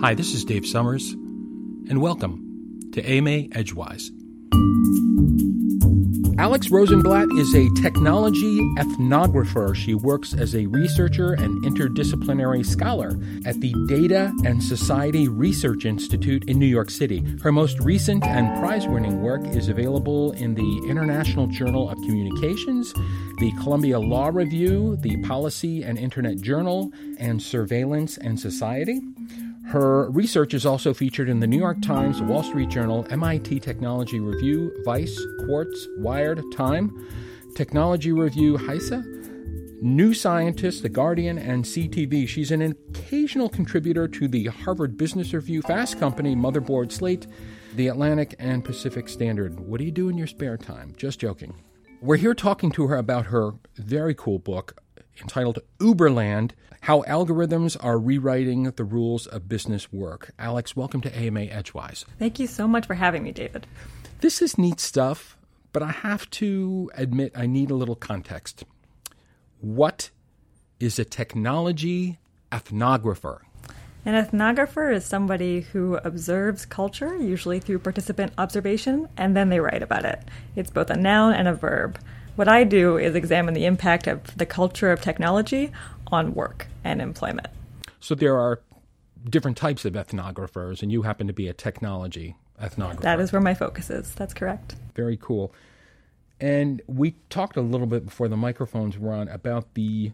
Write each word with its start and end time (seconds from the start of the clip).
Hi, 0.00 0.14
this 0.14 0.32
is 0.32 0.44
Dave 0.44 0.64
Summers, 0.64 1.10
and 1.10 2.00
welcome 2.00 2.88
to 2.92 3.04
AMA 3.04 3.48
Edgewise. 3.50 4.12
Alex 6.38 6.68
Rosenblat 6.68 7.36
is 7.36 7.52
a 7.52 7.68
technology 7.82 8.60
ethnographer. 8.78 9.74
She 9.74 9.94
works 9.94 10.34
as 10.34 10.54
a 10.54 10.66
researcher 10.66 11.32
and 11.32 11.64
interdisciplinary 11.64 12.64
scholar 12.64 13.18
at 13.44 13.60
the 13.60 13.74
Data 13.88 14.32
and 14.44 14.62
Society 14.62 15.26
Research 15.26 15.84
Institute 15.84 16.44
in 16.48 16.60
New 16.60 16.66
York 16.66 16.90
City. 16.90 17.24
Her 17.42 17.50
most 17.50 17.80
recent 17.80 18.24
and 18.24 18.56
prize 18.60 18.86
winning 18.86 19.20
work 19.20 19.44
is 19.48 19.68
available 19.68 20.30
in 20.30 20.54
the 20.54 20.88
International 20.88 21.48
Journal 21.48 21.90
of 21.90 21.98
Communications, 22.06 22.92
the 23.38 23.52
Columbia 23.64 23.98
Law 23.98 24.28
Review, 24.28 24.96
the 25.00 25.20
Policy 25.24 25.82
and 25.82 25.98
Internet 25.98 26.40
Journal, 26.40 26.92
and 27.18 27.42
Surveillance 27.42 28.16
and 28.16 28.38
Society. 28.38 29.00
Her 29.68 30.08
research 30.10 30.54
is 30.54 30.64
also 30.64 30.94
featured 30.94 31.28
in 31.28 31.40
the 31.40 31.46
New 31.46 31.58
York 31.58 31.82
Times, 31.82 32.22
Wall 32.22 32.42
Street 32.42 32.70
Journal, 32.70 33.06
MIT 33.10 33.60
Technology 33.60 34.18
Review, 34.18 34.72
Vice, 34.82 35.20
Quartz, 35.44 35.86
Wired, 35.98 36.42
Time, 36.54 37.06
Technology 37.54 38.10
Review, 38.10 38.56
HISA, 38.56 39.04
New 39.82 40.14
Scientist, 40.14 40.82
The 40.82 40.88
Guardian, 40.88 41.36
and 41.36 41.66
CTV. 41.66 42.26
She's 42.26 42.50
an 42.50 42.62
occasional 42.62 43.50
contributor 43.50 44.08
to 44.08 44.26
the 44.26 44.46
Harvard 44.46 44.96
Business 44.96 45.34
Review, 45.34 45.60
Fast 45.60 46.00
Company, 46.00 46.34
Motherboard, 46.34 46.90
Slate, 46.90 47.26
The 47.76 47.88
Atlantic, 47.88 48.36
and 48.38 48.64
Pacific 48.64 49.06
Standard. 49.06 49.60
What 49.60 49.80
do 49.80 49.84
you 49.84 49.92
do 49.92 50.08
in 50.08 50.16
your 50.16 50.28
spare 50.28 50.56
time? 50.56 50.94
Just 50.96 51.20
joking. 51.20 51.54
We're 52.00 52.16
here 52.16 52.32
talking 52.32 52.70
to 52.70 52.86
her 52.86 52.96
about 52.96 53.26
her 53.26 53.52
very 53.76 54.14
cool 54.14 54.38
book 54.38 54.80
entitled 55.20 55.58
Uberland 55.78 56.52
how 56.82 57.02
Algorithms 57.02 57.76
Are 57.82 57.98
Rewriting 57.98 58.64
the 58.64 58.84
Rules 58.84 59.26
of 59.26 59.48
Business 59.48 59.92
Work. 59.92 60.32
Alex, 60.38 60.76
welcome 60.76 61.00
to 61.02 61.16
AMA 61.16 61.42
Edgewise. 61.42 62.04
Thank 62.18 62.38
you 62.38 62.46
so 62.46 62.68
much 62.68 62.86
for 62.86 62.94
having 62.94 63.22
me, 63.22 63.32
David. 63.32 63.66
This 64.20 64.40
is 64.40 64.58
neat 64.58 64.80
stuff, 64.80 65.36
but 65.72 65.82
I 65.82 65.90
have 65.90 66.28
to 66.30 66.90
admit 66.94 67.32
I 67.36 67.46
need 67.46 67.70
a 67.70 67.74
little 67.74 67.96
context. 67.96 68.64
What 69.60 70.10
is 70.80 70.98
a 70.98 71.04
technology 71.04 72.18
ethnographer? 72.52 73.40
An 74.04 74.14
ethnographer 74.14 74.94
is 74.94 75.04
somebody 75.04 75.60
who 75.60 75.96
observes 75.96 76.64
culture, 76.64 77.16
usually 77.16 77.60
through 77.60 77.80
participant 77.80 78.32
observation, 78.38 79.08
and 79.16 79.36
then 79.36 79.48
they 79.48 79.60
write 79.60 79.82
about 79.82 80.04
it. 80.04 80.20
It's 80.56 80.70
both 80.70 80.88
a 80.88 80.96
noun 80.96 81.34
and 81.34 81.48
a 81.48 81.52
verb. 81.52 81.98
What 82.38 82.46
I 82.46 82.62
do 82.62 82.96
is 82.98 83.16
examine 83.16 83.52
the 83.54 83.64
impact 83.64 84.06
of 84.06 84.36
the 84.38 84.46
culture 84.46 84.92
of 84.92 85.00
technology 85.00 85.72
on 86.06 86.34
work 86.34 86.68
and 86.84 87.02
employment. 87.02 87.48
So 87.98 88.14
there 88.14 88.38
are 88.38 88.60
different 89.28 89.56
types 89.56 89.84
of 89.84 89.94
ethnographers, 89.94 90.80
and 90.80 90.92
you 90.92 91.02
happen 91.02 91.26
to 91.26 91.32
be 91.32 91.48
a 91.48 91.52
technology 91.52 92.36
ethnographer. 92.62 93.00
That 93.00 93.18
is 93.18 93.32
where 93.32 93.40
my 93.40 93.54
focus 93.54 93.90
is. 93.90 94.14
That's 94.14 94.34
correct. 94.34 94.76
Very 94.94 95.16
cool. 95.20 95.52
And 96.40 96.80
we 96.86 97.16
talked 97.28 97.56
a 97.56 97.60
little 97.60 97.88
bit 97.88 98.04
before 98.04 98.28
the 98.28 98.36
microphones 98.36 98.96
were 98.96 99.14
on 99.14 99.26
about 99.26 99.74
the 99.74 100.12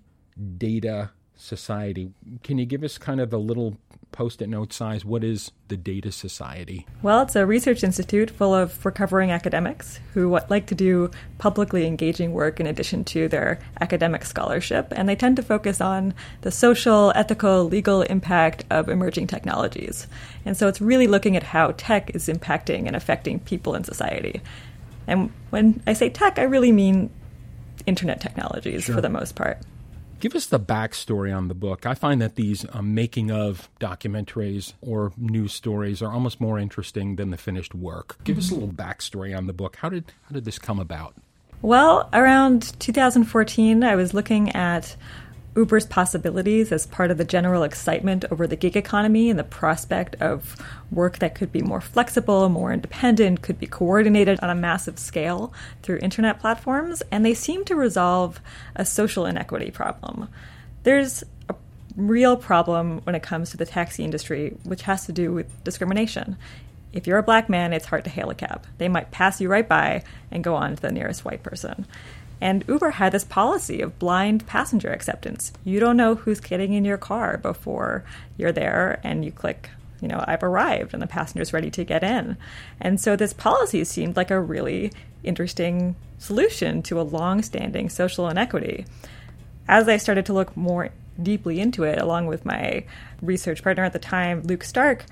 data 0.56 1.10
society. 1.36 2.10
Can 2.42 2.56
you 2.56 2.64
give 2.64 2.82
us 2.82 2.96
kind 2.96 3.20
of 3.20 3.34
a 3.34 3.38
little 3.38 3.76
post 4.14 4.40
it 4.40 4.48
note 4.48 4.72
size, 4.72 5.04
what 5.04 5.24
is 5.24 5.50
the 5.66 5.76
Data 5.76 6.12
Society? 6.12 6.86
Well, 7.02 7.22
it's 7.22 7.34
a 7.34 7.44
research 7.44 7.82
institute 7.82 8.30
full 8.30 8.54
of 8.54 8.86
recovering 8.86 9.32
academics 9.32 9.98
who 10.14 10.38
like 10.48 10.66
to 10.66 10.74
do 10.74 11.10
publicly 11.38 11.84
engaging 11.84 12.32
work 12.32 12.60
in 12.60 12.66
addition 12.66 13.04
to 13.06 13.26
their 13.28 13.58
academic 13.80 14.24
scholarship, 14.24 14.92
and 14.92 15.08
they 15.08 15.16
tend 15.16 15.34
to 15.36 15.42
focus 15.42 15.80
on 15.80 16.14
the 16.42 16.52
social, 16.52 17.12
ethical, 17.16 17.64
legal 17.64 18.02
impact 18.02 18.64
of 18.70 18.88
emerging 18.88 19.26
technologies. 19.26 20.06
And 20.44 20.56
so 20.56 20.68
it's 20.68 20.80
really 20.80 21.08
looking 21.08 21.36
at 21.36 21.42
how 21.42 21.72
tech 21.76 22.14
is 22.14 22.28
impacting 22.28 22.86
and 22.86 22.94
affecting 22.94 23.40
people 23.40 23.74
in 23.74 23.82
society. 23.82 24.40
And 25.08 25.32
when 25.50 25.82
I 25.88 25.92
say 25.92 26.08
tech, 26.08 26.38
I 26.38 26.42
really 26.42 26.72
mean 26.72 27.10
internet 27.84 28.20
technologies 28.20 28.84
sure. 28.84 28.94
for 28.94 29.00
the 29.00 29.08
most 29.08 29.34
part. 29.34 29.58
Give 30.20 30.34
us 30.34 30.46
the 30.46 30.60
backstory 30.60 31.36
on 31.36 31.48
the 31.48 31.54
book. 31.54 31.86
I 31.86 31.94
find 31.94 32.20
that 32.22 32.36
these 32.36 32.64
um, 32.72 32.94
making 32.94 33.30
of 33.30 33.68
documentaries 33.80 34.72
or 34.80 35.12
news 35.16 35.52
stories 35.52 36.00
are 36.00 36.12
almost 36.12 36.40
more 36.40 36.58
interesting 36.58 37.16
than 37.16 37.30
the 37.30 37.36
finished 37.36 37.74
work. 37.74 38.16
Give 38.24 38.38
us 38.38 38.50
a 38.50 38.54
little 38.54 38.70
backstory 38.70 39.36
on 39.36 39.46
the 39.46 39.52
book. 39.52 39.76
How 39.76 39.88
did 39.88 40.12
how 40.24 40.32
did 40.32 40.44
this 40.44 40.58
come 40.58 40.78
about? 40.78 41.14
Well, 41.62 42.08
around 42.12 42.78
2014, 42.80 43.84
I 43.84 43.96
was 43.96 44.12
looking 44.12 44.54
at 44.54 44.96
Uber's 45.56 45.86
possibilities 45.86 46.72
as 46.72 46.86
part 46.86 47.10
of 47.10 47.18
the 47.18 47.24
general 47.24 47.62
excitement 47.62 48.24
over 48.30 48.46
the 48.46 48.56
gig 48.56 48.76
economy 48.76 49.30
and 49.30 49.38
the 49.38 49.44
prospect 49.44 50.16
of 50.20 50.56
work 50.90 51.18
that 51.20 51.34
could 51.34 51.52
be 51.52 51.62
more 51.62 51.80
flexible, 51.80 52.48
more 52.48 52.72
independent, 52.72 53.42
could 53.42 53.58
be 53.58 53.66
coordinated 53.66 54.40
on 54.40 54.50
a 54.50 54.54
massive 54.54 54.98
scale 54.98 55.52
through 55.82 55.98
internet 55.98 56.40
platforms, 56.40 57.02
and 57.10 57.24
they 57.24 57.34
seem 57.34 57.64
to 57.64 57.76
resolve 57.76 58.40
a 58.74 58.84
social 58.84 59.26
inequity 59.26 59.70
problem. 59.70 60.28
There's 60.82 61.22
a 61.48 61.54
real 61.96 62.36
problem 62.36 63.00
when 63.04 63.14
it 63.14 63.22
comes 63.22 63.50
to 63.50 63.56
the 63.56 63.66
taxi 63.66 64.04
industry, 64.04 64.56
which 64.64 64.82
has 64.82 65.06
to 65.06 65.12
do 65.12 65.32
with 65.32 65.62
discrimination. 65.62 66.36
If 66.92 67.06
you're 67.06 67.18
a 67.18 67.24
black 67.24 67.48
man, 67.48 67.72
it's 67.72 67.86
hard 67.86 68.04
to 68.04 68.10
hail 68.10 68.30
a 68.30 68.34
cab. 68.34 68.66
They 68.78 68.88
might 68.88 69.10
pass 69.10 69.40
you 69.40 69.48
right 69.48 69.68
by 69.68 70.04
and 70.30 70.44
go 70.44 70.54
on 70.54 70.76
to 70.76 70.82
the 70.82 70.92
nearest 70.92 71.24
white 71.24 71.42
person. 71.42 71.86
And 72.44 72.62
Uber 72.68 72.90
had 72.90 73.12
this 73.12 73.24
policy 73.24 73.80
of 73.80 73.98
blind 73.98 74.46
passenger 74.46 74.92
acceptance. 74.92 75.50
You 75.64 75.80
don't 75.80 75.96
know 75.96 76.14
who's 76.14 76.40
getting 76.40 76.74
in 76.74 76.84
your 76.84 76.98
car 76.98 77.38
before 77.38 78.04
you're 78.36 78.52
there 78.52 79.00
and 79.02 79.24
you 79.24 79.32
click, 79.32 79.70
you 80.02 80.08
know, 80.08 80.22
I've 80.28 80.42
arrived 80.42 80.92
and 80.92 81.02
the 81.02 81.06
passenger's 81.06 81.54
ready 81.54 81.70
to 81.70 81.84
get 81.84 82.04
in. 82.04 82.36
And 82.78 83.00
so 83.00 83.16
this 83.16 83.32
policy 83.32 83.82
seemed 83.84 84.14
like 84.14 84.30
a 84.30 84.38
really 84.38 84.92
interesting 85.22 85.96
solution 86.18 86.82
to 86.82 87.00
a 87.00 87.02
long 87.02 87.40
standing 87.40 87.88
social 87.88 88.28
inequity. 88.28 88.84
As 89.66 89.88
I 89.88 89.96
started 89.96 90.26
to 90.26 90.34
look 90.34 90.54
more 90.54 90.90
deeply 91.22 91.60
into 91.60 91.84
it, 91.84 91.98
along 91.98 92.26
with 92.26 92.44
my 92.44 92.84
research 93.22 93.62
partner 93.62 93.84
at 93.84 93.94
the 93.94 93.98
time, 93.98 94.42
Luke 94.42 94.64
Stark, 94.64 95.06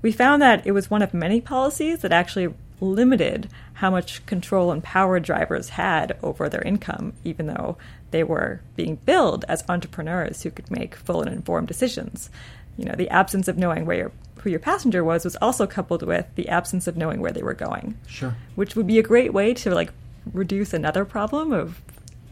we 0.00 0.12
found 0.12 0.40
that 0.42 0.64
it 0.64 0.70
was 0.70 0.88
one 0.88 1.02
of 1.02 1.12
many 1.12 1.40
policies 1.40 2.02
that 2.02 2.12
actually 2.12 2.54
limited 2.80 3.48
how 3.74 3.90
much 3.90 4.24
control 4.26 4.70
and 4.70 4.82
power 4.82 5.20
drivers 5.20 5.70
had 5.70 6.16
over 6.22 6.48
their 6.48 6.62
income, 6.62 7.12
even 7.24 7.46
though 7.46 7.76
they 8.10 8.22
were 8.22 8.60
being 8.76 8.96
billed 8.96 9.44
as 9.48 9.64
entrepreneurs 9.68 10.42
who 10.42 10.50
could 10.50 10.70
make 10.70 10.94
full 10.94 11.22
and 11.22 11.34
informed 11.34 11.68
decisions. 11.68 12.30
You 12.76 12.84
know, 12.84 12.94
the 12.94 13.10
absence 13.10 13.48
of 13.48 13.58
knowing 13.58 13.86
where 13.86 13.96
your, 13.96 14.12
who 14.40 14.50
your 14.50 14.60
passenger 14.60 15.02
was 15.02 15.24
was 15.24 15.36
also 15.36 15.66
coupled 15.66 16.02
with 16.02 16.26
the 16.36 16.48
absence 16.48 16.86
of 16.86 16.96
knowing 16.96 17.20
where 17.20 17.32
they 17.32 17.42
were 17.42 17.54
going. 17.54 17.98
Sure. 18.06 18.36
Which 18.54 18.76
would 18.76 18.86
be 18.86 18.98
a 18.98 19.02
great 19.02 19.32
way 19.32 19.54
to 19.54 19.74
like 19.74 19.92
reduce 20.32 20.72
another 20.72 21.04
problem 21.04 21.52
of 21.52 21.80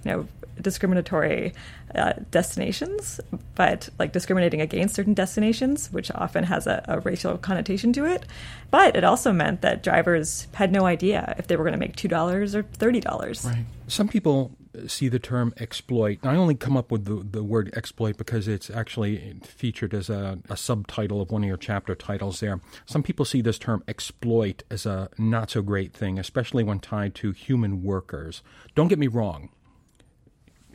you 0.04 0.10
know 0.10 0.28
discriminatory 0.60 1.52
uh, 1.94 2.14
destinations, 2.30 3.20
but 3.54 3.88
like 3.98 4.12
discriminating 4.12 4.60
against 4.60 4.94
certain 4.94 5.14
destinations, 5.14 5.92
which 5.92 6.10
often 6.12 6.44
has 6.44 6.66
a, 6.66 6.84
a, 6.88 7.00
racial 7.00 7.38
connotation 7.38 7.92
to 7.92 8.04
it. 8.04 8.24
But 8.70 8.96
it 8.96 9.04
also 9.04 9.32
meant 9.32 9.62
that 9.62 9.82
drivers 9.82 10.48
had 10.54 10.72
no 10.72 10.86
idea 10.86 11.34
if 11.38 11.46
they 11.46 11.56
were 11.56 11.64
going 11.64 11.72
to 11.72 11.78
make 11.78 11.96
two 11.96 12.08
dollars 12.08 12.54
or 12.54 12.62
thirty 12.62 13.00
dollars. 13.00 13.44
Right. 13.44 13.64
Some 13.86 14.08
people 14.08 14.52
see 14.86 15.08
the 15.08 15.18
term 15.18 15.54
exploit. 15.58 16.18
I 16.22 16.36
only 16.36 16.54
come 16.54 16.76
up 16.76 16.90
with 16.90 17.04
the, 17.04 17.38
the 17.38 17.42
word 17.42 17.72
exploit 17.74 18.16
because 18.16 18.46
it's 18.46 18.68
actually 18.68 19.36
featured 19.42 19.94
as 19.94 20.10
a, 20.10 20.38
a 20.50 20.56
subtitle 20.56 21.20
of 21.22 21.30
one 21.30 21.42
of 21.42 21.48
your 21.48 21.56
chapter 21.56 21.94
titles 21.94 22.40
there. 22.40 22.60
Some 22.84 23.02
people 23.02 23.24
see 23.24 23.40
this 23.40 23.58
term 23.58 23.82
exploit 23.88 24.62
as 24.70 24.84
a 24.84 25.08
not 25.16 25.50
so 25.50 25.62
great 25.62 25.94
thing, 25.94 26.18
especially 26.18 26.62
when 26.62 26.80
tied 26.80 27.14
to 27.16 27.32
human 27.32 27.82
workers. 27.82 28.42
Don't 28.74 28.88
get 28.88 28.98
me 28.98 29.06
wrong 29.06 29.48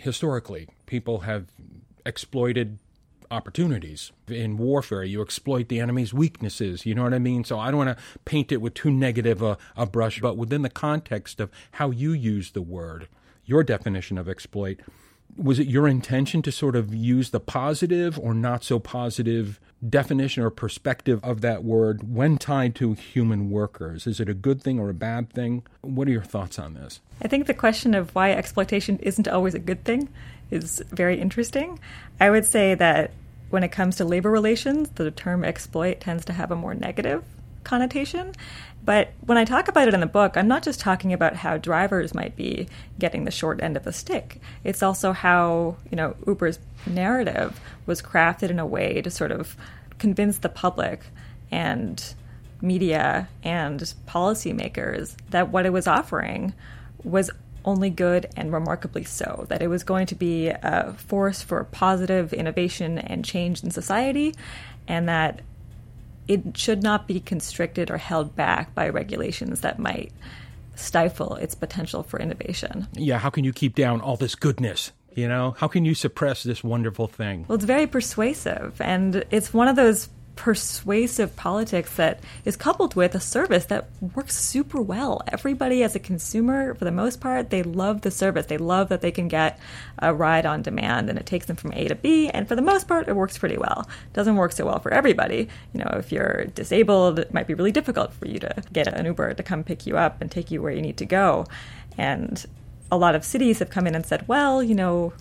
historically, 0.01 0.68
people 0.86 1.19
have 1.19 1.45
exploited 2.06 2.80
opportunities 3.30 4.12
in 4.27 4.57
warfare. 4.57 5.03
You 5.03 5.21
exploit 5.21 5.69
the 5.69 5.80
enemy's 5.80 6.13
weaknesses. 6.13 6.86
You 6.86 6.94
know 6.94 7.03
what 7.03 7.13
I 7.13 7.19
mean? 7.19 7.44
So 7.44 7.57
I 7.57 7.71
don't 7.71 7.86
want 7.86 7.98
to 7.98 8.03
paint 8.25 8.51
it 8.51 8.57
with 8.57 8.74
too 8.74 8.92
negative 8.92 9.42
a, 9.42 9.57
a, 9.77 9.86
brush, 9.86 10.19
but 10.19 10.38
within 10.38 10.63
the 10.63 10.69
context 10.69 11.39
of 11.39 11.50
how 11.74 11.92
you 11.92 12.12
use 12.12 12.51
the 12.51 12.62
word, 12.62 13.07
your 13.45 13.63
definition 13.63 14.18
of 14.18 14.27
exploit, 14.27 14.81
was 15.38 15.60
it 15.60 15.68
your 15.68 15.88
intention 15.88 16.42
to 16.44 16.51
sort 16.51 16.75
of 16.75 16.94
use 16.94 17.30
the 17.30 17.39
positive 17.39 18.18
or 18.19 18.33
not 18.33 18.63
so 18.63 18.80
positive 18.80 19.60
definition 19.88 20.44
or 20.44 20.50
perspective 20.50 21.19
of 21.24 21.42
that 21.42 21.63
word 21.63 22.13
when 22.13 22.38
tied 22.38 22.75
to 22.75 22.94
human 22.94 23.50
workers? 23.50 24.07
Is 24.07 24.19
it 24.19 24.30
a 24.30 24.33
good 24.33 24.62
thing 24.62 24.80
or 24.80 24.89
a 24.89 24.94
bad 24.94 25.31
thing? 25.31 25.63
What 25.81 26.07
are 26.07 26.12
your 26.12 26.24
thoughts 26.24 26.60
on 26.60 26.74
this? 26.74 27.01
I 27.22 27.28
think 27.28 27.48
the 27.48 27.54
question 27.54 27.94
of 27.94 28.13
why 28.13 28.31
exploitation 28.31 29.00
isn't 29.00 29.28
always 29.28 29.56
a 29.56 29.60
good 29.60 29.83
thing 29.83 30.10
is 30.51 30.83
very 30.89 31.19
interesting. 31.19 31.80
I 32.19 32.30
would 32.30 32.45
say 32.45 32.75
that 32.75 33.12
when 33.50 33.63
it 33.63 33.72
comes 33.72 33.98
to 33.98 34.06
labor 34.06 34.30
relations, 34.30 34.89
the 34.92 35.12
term 35.12 35.44
exploit 35.44 36.00
tends 36.00 36.25
to 36.25 36.34
have 36.34 36.51
a 36.51 36.56
more 36.56 36.74
negative 36.74 37.24
connotation. 37.63 38.34
But 38.84 39.13
when 39.22 39.38
I 39.38 39.46
talk 39.46 39.68
about 39.68 39.88
it 39.88 39.94
in 39.94 40.00
the 40.00 40.08
book, 40.08 40.36
I'm 40.36 40.48
not 40.48 40.63
just 40.63 40.80
talking 40.80 41.13
about 41.13 41.36
how 41.36 41.58
drivers 41.58 42.16
might 42.16 42.36
be 42.36 42.68
getting 42.98 43.25
the 43.25 43.31
short 43.31 43.62
end 43.62 43.78
of 43.78 43.84
the 43.84 43.94
stick. 43.94 44.42
It's 44.63 44.81
also 44.81 45.12
how, 45.12 45.78
you 45.90 45.96
know, 45.96 46.16
Uber's 46.25 46.58
narrative 46.88 47.60
was 47.86 48.02
crafted 48.02 48.50
in 48.50 48.60
a 48.60 48.66
way 48.66 49.02
to 49.02 49.12
sort 49.12 49.31
of 49.31 49.56
convince 50.00 50.40
the 50.40 50.50
public 50.50 51.02
and 51.52 52.16
media 52.60 53.28
and 53.44 53.80
policymakers 54.08 55.16
that 55.30 55.50
what 55.50 55.66
it 55.66 55.74
was 55.74 55.86
offering 55.86 56.54
was 57.04 57.30
only 57.63 57.92
good 57.92 58.28
and 58.36 58.52
remarkably 58.52 59.04
so, 59.04 59.46
that 59.50 59.62
it 59.62 59.68
was 59.68 59.84
going 59.84 60.08
to 60.08 60.16
be 60.16 60.50
a 60.50 60.96
force 60.98 61.44
for 61.44 61.63
positive 61.66 62.34
innovation 62.34 62.98
and 62.98 63.24
change 63.24 63.63
in 63.63 63.69
society, 63.69 64.34
and 64.88 65.08
that 65.08 65.42
it 66.28 66.58
should 66.58 66.84
not 66.84 67.08
be 67.08 67.20
constricted 67.20 67.90
or 67.92 67.98
held 67.98 68.36
back 68.36 68.74
by 68.76 68.90
regulations 68.90 69.62
that 69.62 69.80
might 69.80 70.12
stifle 70.76 71.36
its 71.36 71.56
potential 71.56 72.04
for 72.04 72.20
innovation. 72.20 72.88
Yeah, 72.94 73.18
how 73.20 73.30
can 73.30 73.44
you 73.44 73.54
keep 73.54 73.76
down 73.76 74.02
all 74.02 74.18
this 74.18 74.36
goodness? 74.36 74.92
You 75.14 75.28
know, 75.28 75.56
how 75.58 75.68
can 75.68 75.84
you 75.84 75.94
suppress 75.94 76.44
this 76.44 76.64
wonderful 76.64 77.08
thing? 77.08 77.46
Well, 77.48 77.58
it's 77.58 77.66
very 77.66 77.88
persuasive, 77.88 78.80
and 78.80 79.26
it's 79.30 79.54
one 79.54 79.68
of 79.68 79.76
those 79.76 80.08
persuasive 80.42 81.36
politics 81.36 81.98
that 81.98 82.20
is 82.46 82.56
coupled 82.56 82.96
with 82.96 83.14
a 83.14 83.20
service 83.20 83.66
that 83.66 83.88
works 84.16 84.36
super 84.36 84.82
well. 84.82 85.22
Everybody, 85.28 85.84
as 85.84 85.96
a 85.96 86.00
consumer, 86.00 86.74
for 86.74 86.84
the 86.84 86.92
most 86.92 87.22
part, 87.22 87.52
they 87.52 87.62
love 87.62 88.02
the 88.02 88.10
service. 88.10 88.48
They 88.48 88.58
love 88.58 88.90
that 88.90 89.02
they 89.02 89.12
can 89.12 89.28
get 89.28 89.60
a 90.00 90.12
ride 90.12 90.48
on 90.48 90.64
demand 90.64 91.12
and 91.12 91.20
it 91.20 91.28
takes 91.28 91.46
them 91.46 91.58
from 91.58 91.74
A 91.74 91.88
to 91.90 91.94
B. 91.94 92.28
And 92.28 92.48
for 92.48 92.56
the 92.56 92.64
most 92.64 92.88
part, 92.88 93.08
it 93.08 93.16
works 93.16 93.38
pretty 93.38 93.58
well. 93.58 93.88
It 94.08 94.14
doesn't 94.14 94.36
work 94.36 94.54
so 94.54 94.66
well 94.66 94.80
for 94.80 94.92
everybody. 94.92 95.48
You 95.76 95.82
know, 95.82 95.92
if 95.94 96.12
you're 96.12 96.46
disabled, 96.56 97.20
it 97.20 97.32
might 97.36 97.46
be 97.46 97.54
really 97.54 97.72
difficult 97.72 98.12
for 98.12 98.28
you 98.28 98.40
to 98.40 98.64
get 98.74 98.88
an 98.88 99.06
Uber 99.06 99.36
to 99.36 99.44
come 99.44 99.64
pick 99.64 99.86
you 99.86 99.96
up 99.96 100.22
and 100.22 100.32
take 100.32 100.50
you 100.50 100.60
where 100.60 100.72
you 100.72 100.82
need 100.82 100.98
to 100.98 101.06
go. 101.06 101.46
And 102.00 102.44
a 102.92 102.98
lot 102.98 103.14
of 103.14 103.24
cities 103.24 103.60
have 103.60 103.70
come 103.70 103.86
in 103.86 103.94
and 103.94 104.08
said, 104.08 104.28
well, 104.28 104.64
you 104.64 104.74
know, 104.74 105.14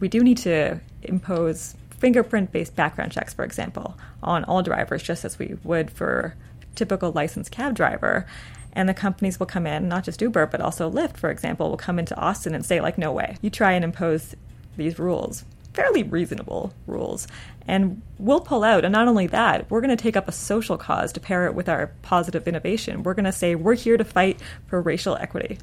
we 0.00 0.08
do 0.08 0.24
need 0.24 0.38
to 0.38 0.80
impose 1.02 1.74
fingerprint 2.02 2.50
based 2.50 2.74
background 2.74 3.12
checks, 3.12 3.32
for 3.32 3.44
example, 3.44 3.96
on 4.24 4.42
all 4.44 4.60
drivers, 4.60 5.04
just 5.04 5.24
as 5.24 5.38
we 5.38 5.56
would 5.62 5.88
for 5.88 6.34
typical 6.74 7.12
licensed 7.12 7.52
cab 7.52 7.76
driver. 7.76 8.26
And 8.72 8.88
the 8.88 8.94
companies 8.94 9.38
will 9.38 9.46
come 9.46 9.68
in, 9.68 9.86
not 9.86 10.02
just 10.02 10.20
Uber, 10.20 10.46
but 10.46 10.60
also 10.60 10.90
Lyft, 10.90 11.16
for 11.16 11.30
example, 11.30 11.70
will 11.70 11.76
come 11.76 12.00
into 12.00 12.16
Austin 12.16 12.56
and 12.56 12.66
say, 12.66 12.80
like, 12.80 12.98
no 12.98 13.12
way. 13.12 13.36
You 13.40 13.50
try 13.50 13.72
and 13.72 13.84
impose 13.84 14.34
these 14.76 14.98
rules, 14.98 15.44
fairly 15.74 16.02
reasonable 16.02 16.74
rules, 16.88 17.28
and 17.68 18.02
we'll 18.18 18.40
pull 18.40 18.64
out. 18.64 18.84
And 18.84 18.92
not 18.92 19.06
only 19.06 19.28
that, 19.28 19.70
we're 19.70 19.80
going 19.80 19.96
to 19.96 20.02
take 20.02 20.16
up 20.16 20.26
a 20.26 20.32
social 20.32 20.76
cause 20.76 21.12
to 21.12 21.20
pair 21.20 21.46
it 21.46 21.54
with 21.54 21.68
our 21.68 21.92
positive 22.02 22.48
innovation. 22.48 23.04
We're 23.04 23.14
going 23.14 23.26
to 23.26 23.32
say, 23.32 23.54
we're 23.54 23.74
here 23.74 23.96
to 23.96 24.04
fight 24.04 24.40
for 24.66 24.82
racial 24.82 25.14
equity 25.16 25.58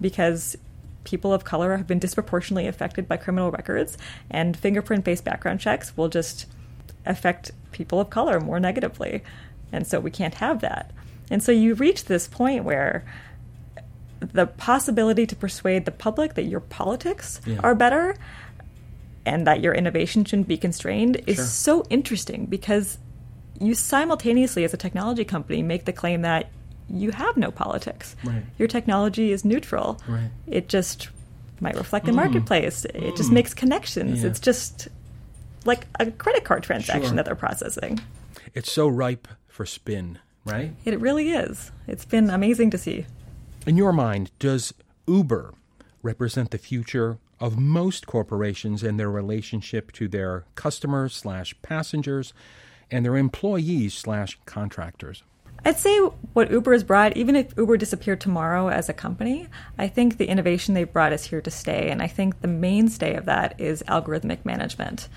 because 0.00 0.56
people 1.04 1.32
of 1.32 1.44
color 1.44 1.76
have 1.76 1.86
been 1.86 1.98
disproportionately 1.98 2.66
affected 2.66 3.06
by 3.06 3.16
criminal 3.16 3.50
records, 3.50 3.96
and 4.30 4.56
fingerprint 4.56 5.04
based 5.04 5.24
background 5.24 5.60
checks 5.60 5.96
will 5.96 6.08
just 6.08 6.46
affect 7.06 7.52
people 7.72 8.00
of 8.00 8.10
color 8.10 8.40
more 8.40 8.58
negatively. 8.58 9.22
And 9.72 9.86
so 9.86 10.00
we 10.00 10.10
can't 10.10 10.34
have 10.34 10.60
that. 10.60 10.90
And 11.30 11.42
so 11.42 11.52
you 11.52 11.74
reach 11.74 12.04
this 12.04 12.28
point 12.28 12.64
where 12.64 13.04
the 14.20 14.46
possibility 14.46 15.26
to 15.26 15.36
persuade 15.36 15.84
the 15.84 15.90
public 15.90 16.34
that 16.34 16.44
your 16.44 16.60
politics 16.60 17.40
yeah. 17.44 17.58
are 17.62 17.74
better 17.74 18.16
and 19.26 19.46
that 19.46 19.60
your 19.60 19.74
innovation 19.74 20.24
shouldn't 20.24 20.48
be 20.48 20.56
constrained 20.56 21.22
is 21.26 21.36
sure. 21.36 21.44
so 21.44 21.84
interesting 21.90 22.46
because 22.46 22.98
you 23.60 23.74
simultaneously, 23.74 24.64
as 24.64 24.74
a 24.74 24.76
technology 24.76 25.24
company, 25.24 25.62
make 25.62 25.84
the 25.84 25.92
claim 25.92 26.22
that 26.22 26.50
you 26.88 27.10
have 27.10 27.36
no 27.36 27.50
politics. 27.50 28.16
Right. 28.24 28.42
Your 28.58 28.68
technology 28.68 29.32
is 29.32 29.44
neutral. 29.44 30.00
Right. 30.06 30.30
It 30.46 30.68
just 30.68 31.08
might 31.60 31.76
reflect 31.76 32.06
the 32.06 32.12
mm. 32.12 32.16
marketplace. 32.16 32.84
It 32.84 32.94
mm. 32.94 33.16
just 33.16 33.32
makes 33.32 33.54
connections. 33.54 34.22
Yeah. 34.22 34.28
It's 34.28 34.40
just 34.40 34.88
like 35.64 35.86
a 35.98 36.10
credit 36.10 36.44
card 36.44 36.62
transaction 36.62 37.08
sure. 37.08 37.16
that 37.16 37.24
they're 37.24 37.34
processing. 37.34 38.00
It's 38.54 38.70
so 38.70 38.86
ripe 38.86 39.28
for 39.48 39.66
spin, 39.66 40.18
right? 40.44 40.72
It 40.84 41.00
really 41.00 41.30
is. 41.30 41.72
It's 41.86 42.04
been 42.04 42.30
amazing 42.30 42.70
to 42.70 42.78
see. 42.78 43.06
In 43.66 43.76
your 43.76 43.92
mind, 43.92 44.30
does 44.38 44.74
Uber 45.06 45.54
represent 46.02 46.50
the 46.50 46.58
future 46.58 47.18
of 47.40 47.58
most 47.58 48.06
corporations 48.06 48.82
and 48.82 49.00
their 49.00 49.10
relationship 49.10 49.90
to 49.92 50.06
their 50.06 50.44
customers 50.54 51.16
slash 51.16 51.54
passengers 51.62 52.32
and 52.90 53.04
their 53.04 53.16
employees 53.16 53.94
slash 53.94 54.38
contractors? 54.44 55.22
I'd 55.66 55.78
say 55.78 55.98
what 56.34 56.50
Uber 56.50 56.72
has 56.72 56.84
brought, 56.84 57.16
even 57.16 57.36
if 57.36 57.56
Uber 57.56 57.78
disappeared 57.78 58.20
tomorrow 58.20 58.68
as 58.68 58.88
a 58.88 58.92
company, 58.92 59.48
I 59.78 59.88
think 59.88 60.18
the 60.18 60.28
innovation 60.28 60.74
they've 60.74 60.92
brought 60.92 61.14
is 61.14 61.24
here 61.24 61.40
to 61.40 61.50
stay. 61.50 61.90
And 61.90 62.02
I 62.02 62.06
think 62.06 62.40
the 62.40 62.48
mainstay 62.48 63.14
of 63.14 63.24
that 63.24 63.58
is 63.58 63.82
algorithmic 63.88 64.44
management. 64.44 65.08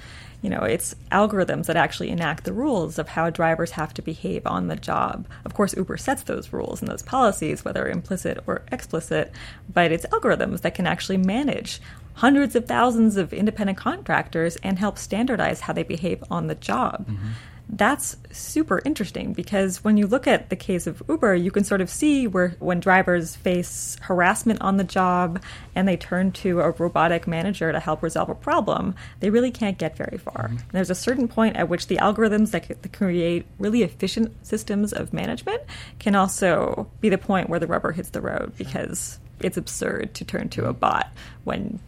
You 0.41 0.51
know, 0.51 0.61
it's 0.61 0.95
algorithms 1.11 1.65
that 1.65 1.75
actually 1.75 2.09
enact 2.09 2.43
the 2.43 2.53
rules 2.53 2.99
of 2.99 3.09
how 3.09 3.29
drivers 3.29 3.71
have 3.71 3.93
to 3.95 4.01
behave 4.01 4.45
on 4.45 4.67
the 4.67 4.75
job. 4.75 5.27
Of 5.43 5.53
course, 5.53 5.75
Uber 5.75 5.97
sets 5.97 6.23
those 6.23 6.53
rules 6.53 6.79
and 6.79 6.89
those 6.89 7.01
policies, 7.01 7.65
whether 7.65 7.89
implicit 7.89 8.37
or 8.47 8.61
explicit, 8.71 9.31
but 9.73 9.91
it's 9.91 10.05
algorithms 10.05 10.61
that 10.61 10.75
can 10.75 10.87
actually 10.87 11.17
manage 11.17 11.81
hundreds 12.13 12.55
of 12.55 12.67
thousands 12.67 13.17
of 13.17 13.33
independent 13.33 13.77
contractors 13.77 14.55
and 14.57 14.79
help 14.79 14.97
standardize 14.97 15.61
how 15.61 15.73
they 15.73 15.83
behave 15.83 16.23
on 16.29 16.47
the 16.47 16.55
job. 16.55 17.07
Mm-hmm 17.07 17.29
that's 17.69 18.15
super 18.31 18.81
interesting 18.85 19.33
because 19.33 19.83
when 19.83 19.97
you 19.97 20.07
look 20.07 20.25
at 20.25 20.49
the 20.49 20.55
case 20.55 20.87
of 20.87 21.03
Uber, 21.09 21.35
you 21.35 21.51
can 21.51 21.65
sort 21.65 21.81
of 21.81 21.89
see 21.89 22.25
where 22.25 22.55
when 22.59 22.79
drivers 22.79 23.35
face 23.35 23.97
harassment 24.01 24.61
on 24.61 24.77
the 24.77 24.83
job 24.85 25.41
and 25.75 25.87
they 25.87 25.97
turn 25.97 26.31
to 26.31 26.61
a 26.61 26.71
robotic 26.71 27.27
manager 27.27 27.71
to 27.71 27.79
help 27.79 28.01
resolve 28.01 28.29
a 28.29 28.35
problem, 28.35 28.95
they 29.19 29.29
really 29.29 29.51
can't 29.51 29.77
get 29.77 29.97
very 29.97 30.17
far. 30.17 30.47
Mm-hmm. 30.47 30.57
There's 30.71 30.89
a 30.89 30.95
certain 30.95 31.27
point 31.27 31.57
at 31.57 31.67
which 31.67 31.87
the 31.87 31.97
algorithms 31.97 32.51
that 32.51 32.93
create 32.93 33.45
really 33.59 33.83
efficient 33.83 34.33
systems 34.45 34.93
of 34.93 35.11
management 35.11 35.61
can 35.99 36.15
also 36.15 36.87
be 37.01 37.09
the 37.09 37.17
point 37.17 37.49
where 37.49 37.59
the 37.59 37.67
rubber 37.67 37.91
hits 37.91 38.09
the 38.09 38.21
road 38.21 38.53
because 38.57 39.19
it's 39.41 39.57
absurd 39.57 40.13
to 40.15 40.25
turn 40.25 40.47
to 40.49 40.65
a 40.65 40.69
mm-hmm. 40.69 40.79
bot 40.79 41.09
when 41.43 41.79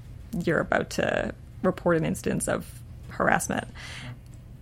you're 0.43 0.59
about 0.59 0.89
to 0.91 1.33
report 1.63 1.97
an 1.97 2.05
instance 2.05 2.47
of 2.47 2.65
harassment. 3.09 3.67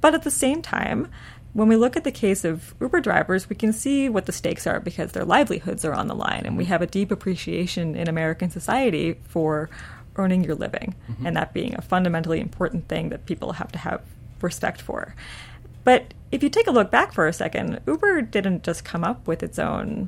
But 0.07 0.15
at 0.15 0.23
the 0.23 0.31
same 0.31 0.61
time, 0.61 1.09
when 1.51 1.67
we 1.67 1.75
look 1.75 1.97
at 1.97 2.05
the 2.05 2.13
case 2.13 2.45
of 2.45 2.73
Uber 2.79 3.01
drivers, 3.01 3.49
we 3.49 3.57
can 3.57 3.73
see 3.73 4.07
what 4.07 4.25
the 4.25 4.31
stakes 4.31 4.65
are 4.65 4.79
because 4.79 5.11
their 5.11 5.25
livelihoods 5.25 5.83
are 5.83 5.93
on 5.93 6.07
the 6.07 6.15
line. 6.15 6.43
And 6.45 6.55
we 6.55 6.63
have 6.63 6.81
a 6.81 6.87
deep 6.87 7.11
appreciation 7.11 7.93
in 7.93 8.07
American 8.07 8.49
society 8.49 9.19
for 9.25 9.69
earning 10.15 10.45
your 10.45 10.55
living 10.55 10.95
mm-hmm. 11.11 11.25
and 11.25 11.35
that 11.35 11.51
being 11.51 11.75
a 11.75 11.81
fundamentally 11.81 12.39
important 12.39 12.87
thing 12.87 13.09
that 13.09 13.25
people 13.25 13.51
have 13.51 13.69
to 13.73 13.79
have 13.79 14.01
respect 14.39 14.79
for. 14.79 15.13
But 15.83 16.13
if 16.31 16.41
you 16.41 16.47
take 16.47 16.67
a 16.67 16.71
look 16.71 16.89
back 16.89 17.11
for 17.11 17.27
a 17.27 17.33
second, 17.33 17.81
Uber 17.85 18.21
didn't 18.21 18.63
just 18.63 18.85
come 18.85 19.03
up 19.03 19.27
with 19.27 19.43
its 19.43 19.59
own 19.59 20.07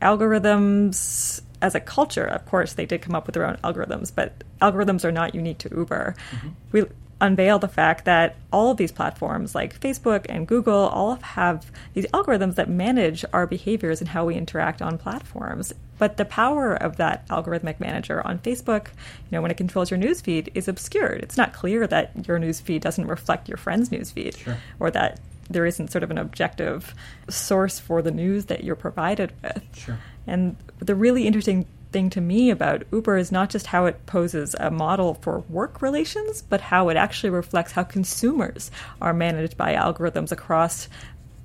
algorithms 0.00 1.42
as 1.60 1.74
a 1.74 1.80
culture. 1.80 2.24
Of 2.24 2.46
course, 2.46 2.72
they 2.72 2.86
did 2.86 3.02
come 3.02 3.14
up 3.14 3.26
with 3.26 3.34
their 3.34 3.44
own 3.44 3.56
algorithms, 3.56 4.10
but 4.14 4.32
algorithms 4.62 5.04
are 5.04 5.12
not 5.12 5.34
unique 5.34 5.58
to 5.58 5.68
Uber. 5.68 6.14
Mm-hmm. 6.30 6.48
We 6.72 6.84
unveil 7.20 7.58
the 7.58 7.68
fact 7.68 8.04
that 8.04 8.36
all 8.52 8.70
of 8.70 8.76
these 8.76 8.92
platforms 8.92 9.54
like 9.54 9.78
Facebook 9.78 10.26
and 10.28 10.46
Google 10.46 10.88
all 10.88 11.16
have 11.16 11.70
these 11.94 12.06
algorithms 12.06 12.56
that 12.56 12.68
manage 12.68 13.24
our 13.32 13.46
behaviors 13.46 14.00
and 14.00 14.08
how 14.08 14.24
we 14.24 14.34
interact 14.34 14.82
on 14.82 14.98
platforms. 14.98 15.72
But 15.98 16.16
the 16.16 16.24
power 16.24 16.74
of 16.74 16.96
that 16.96 17.26
algorithmic 17.28 17.78
manager 17.78 18.26
on 18.26 18.38
Facebook, 18.40 18.88
you 18.88 19.32
know, 19.32 19.42
when 19.42 19.50
it 19.50 19.56
controls 19.56 19.90
your 19.90 20.00
newsfeed, 20.00 20.48
is 20.54 20.66
obscured. 20.68 21.22
It's 21.22 21.36
not 21.36 21.52
clear 21.52 21.86
that 21.86 22.26
your 22.26 22.38
newsfeed 22.38 22.80
doesn't 22.80 23.06
reflect 23.06 23.48
your 23.48 23.58
friend's 23.58 23.90
newsfeed 23.90 24.36
sure. 24.38 24.58
or 24.80 24.90
that 24.90 25.20
there 25.48 25.66
isn't 25.66 25.92
sort 25.92 26.02
of 26.02 26.10
an 26.10 26.18
objective 26.18 26.94
source 27.28 27.78
for 27.78 28.02
the 28.02 28.10
news 28.10 28.46
that 28.46 28.64
you're 28.64 28.76
provided 28.76 29.32
with. 29.42 29.62
Sure. 29.74 29.98
And 30.26 30.56
the 30.78 30.94
really 30.94 31.26
interesting 31.26 31.66
thing 31.94 32.10
to 32.10 32.20
me 32.20 32.50
about 32.50 32.82
Uber 32.92 33.16
is 33.16 33.30
not 33.32 33.48
just 33.48 33.68
how 33.68 33.86
it 33.86 34.04
poses 34.04 34.54
a 34.58 34.68
model 34.70 35.14
for 35.14 35.38
work 35.48 35.80
relations, 35.80 36.42
but 36.42 36.60
how 36.60 36.88
it 36.88 36.96
actually 36.96 37.30
reflects 37.30 37.72
how 37.72 37.84
consumers 37.84 38.70
are 39.00 39.14
managed 39.14 39.56
by 39.56 39.74
algorithms 39.74 40.32
across 40.32 40.88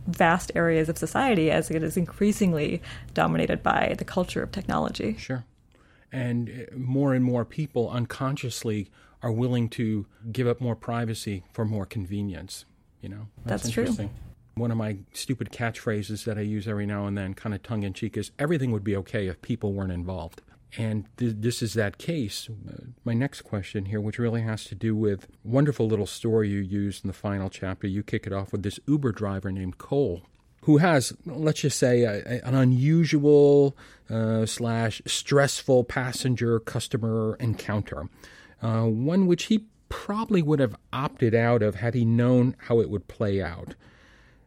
vast 0.08 0.52
areas 0.56 0.90
of 0.90 0.98
society 0.98 1.52
as 1.52 1.70
it 1.70 1.84
is 1.84 1.96
increasingly 1.96 2.82
dominated 3.14 3.62
by 3.62 3.94
the 4.00 4.04
culture 4.04 4.42
of 4.42 4.52
technology. 4.52 5.16
Sure. 5.20 5.46
And 6.12 6.50
uh, 6.50 6.76
more 6.76 7.14
and 7.14 7.24
more 7.24 7.46
people 7.46 7.92
unconsciously 7.92 8.90
are 9.22 9.32
willing 9.32 9.70
to 9.70 10.08
give 10.32 10.48
up 10.48 10.60
more 10.60 10.76
privacy 10.76 11.44
for 11.54 11.64
more 11.64 11.86
convenience. 11.86 12.66
You 13.02 13.10
know, 13.10 13.28
that's, 13.46 13.64
that's 13.64 13.74
true. 13.74 14.10
One 14.56 14.72
of 14.72 14.78
my 14.78 14.98
stupid 15.14 15.52
catchphrases 15.52 16.26
that 16.26 16.38
I 16.38 16.42
use 16.42 16.68
every 16.68 16.86
now 16.86 17.06
and 17.06 17.18
then, 17.18 17.34
kind 17.34 17.56
of 17.56 17.64
tongue 17.64 17.84
in 17.84 17.94
cheek, 17.94 18.18
is 18.18 18.32
everything 18.38 18.72
would 18.72 18.84
be 18.84 18.96
okay 18.98 19.28
if 19.28 19.42
people 19.42 19.74
weren't 19.74 19.92
involved. 19.92 20.42
And 20.78 21.06
th- 21.18 21.36
this 21.40 21.62
is 21.62 21.74
that 21.74 21.98
case. 21.98 22.50
Uh, 22.50 22.84
my 23.04 23.14
next 23.14 23.42
question 23.42 23.86
here, 23.86 24.02
which 24.02 24.20
really 24.20 24.42
has 24.42 24.66
to 24.66 24.76
do 24.76 24.96
with 24.96 25.28
wonderful 25.44 25.88
little 25.88 26.06
story 26.06 26.50
you 26.50 26.60
used 26.60 27.04
in 27.04 27.08
the 27.08 27.14
final 27.14 27.50
chapter. 27.50 27.88
You 27.88 28.04
kick 28.04 28.28
it 28.28 28.34
off 28.34 28.52
with 28.52 28.64
this 28.64 28.80
Uber 28.86 29.14
driver 29.14 29.52
named 29.52 29.78
Cole, 29.78 30.22
who 30.64 30.78
has, 30.78 31.14
let's 31.26 31.62
just 31.62 31.80
say, 31.80 32.04
a, 32.04 32.22
a, 32.26 32.48
an 32.48 32.54
unusual 32.54 33.76
uh, 34.10 34.46
slash 34.46 35.02
stressful 35.08 35.86
passenger 35.86 36.60
customer 36.60 37.36
encounter, 37.40 38.10
uh, 38.62 38.84
one 38.84 39.26
which 39.26 39.46
he 39.46 39.66
probably 39.88 40.44
would 40.44 40.60
have 40.60 40.76
opted 40.94 41.34
out 41.34 41.64
of 41.64 41.76
had 41.76 41.96
he 41.96 42.06
known 42.06 42.56
how 42.68 42.80
it 42.80 42.92
would 42.92 43.08
play 43.08 43.42
out. 43.42 43.74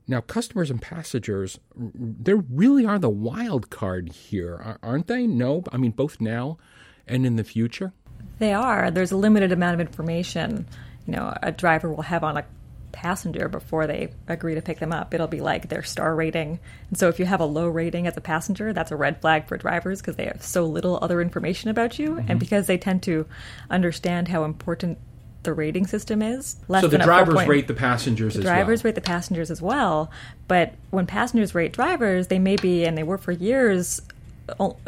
Now, 0.08 0.20
customers 0.20 0.70
and 0.70 0.82
passengers, 0.82 1.58
they 1.76 2.34
really 2.34 2.84
are 2.84 2.98
the 2.98 3.08
wild 3.10 3.70
card 3.70 4.10
here, 4.10 4.78
aren't 4.82 5.06
they? 5.06 5.26
No, 5.26 5.62
I 5.72 5.76
mean, 5.76 5.92
both 5.92 6.20
now 6.20 6.58
and 7.06 7.24
in 7.24 7.36
the 7.36 7.44
future? 7.44 7.92
They 8.38 8.52
are. 8.52 8.90
There's 8.90 9.12
a 9.12 9.16
limited 9.16 9.52
amount 9.52 9.74
of 9.74 9.80
information, 9.80 10.66
you 11.06 11.14
know, 11.14 11.36
a 11.42 11.52
driver 11.52 11.92
will 11.92 12.02
have 12.02 12.24
on 12.24 12.36
a 12.36 12.44
passenger 12.92 13.48
before 13.48 13.86
they 13.86 14.12
agree 14.28 14.54
to 14.54 14.62
pick 14.62 14.78
them 14.78 14.92
up. 14.92 15.14
It'll 15.14 15.26
be 15.26 15.40
like 15.40 15.68
their 15.68 15.82
star 15.82 16.14
rating. 16.14 16.60
And 16.90 16.98
so 16.98 17.08
if 17.08 17.18
you 17.18 17.24
have 17.24 17.40
a 17.40 17.46
low 17.46 17.68
rating 17.68 18.06
as 18.06 18.16
a 18.16 18.20
passenger, 18.20 18.72
that's 18.72 18.90
a 18.90 18.96
red 18.96 19.20
flag 19.20 19.48
for 19.48 19.56
drivers 19.56 20.00
because 20.00 20.16
they 20.16 20.26
have 20.26 20.42
so 20.42 20.66
little 20.66 20.98
other 21.00 21.20
information 21.20 21.70
about 21.70 21.98
you 21.98 22.10
mm-hmm. 22.10 22.30
and 22.30 22.40
because 22.40 22.66
they 22.66 22.78
tend 22.78 23.02
to 23.04 23.26
understand 23.70 24.28
how 24.28 24.44
important 24.44 24.98
the 25.42 25.52
rating 25.52 25.86
system 25.86 26.22
is. 26.22 26.56
so 26.68 26.88
the 26.88 26.98
drivers 26.98 27.46
rate 27.46 27.66
the 27.66 27.74
passengers 27.74 28.34
the 28.34 28.40
as 28.40 28.44
drivers 28.44 28.82
well. 28.82 28.88
rate 28.88 28.94
the 28.94 29.00
passengers 29.00 29.50
as 29.50 29.60
well. 29.60 30.10
But 30.48 30.74
when 30.90 31.06
passengers 31.06 31.54
rate 31.54 31.72
drivers, 31.72 32.28
they 32.28 32.38
may 32.38 32.56
be, 32.56 32.84
and 32.84 32.96
they 32.96 33.02
were 33.02 33.18
for 33.18 33.32
years, 33.32 34.00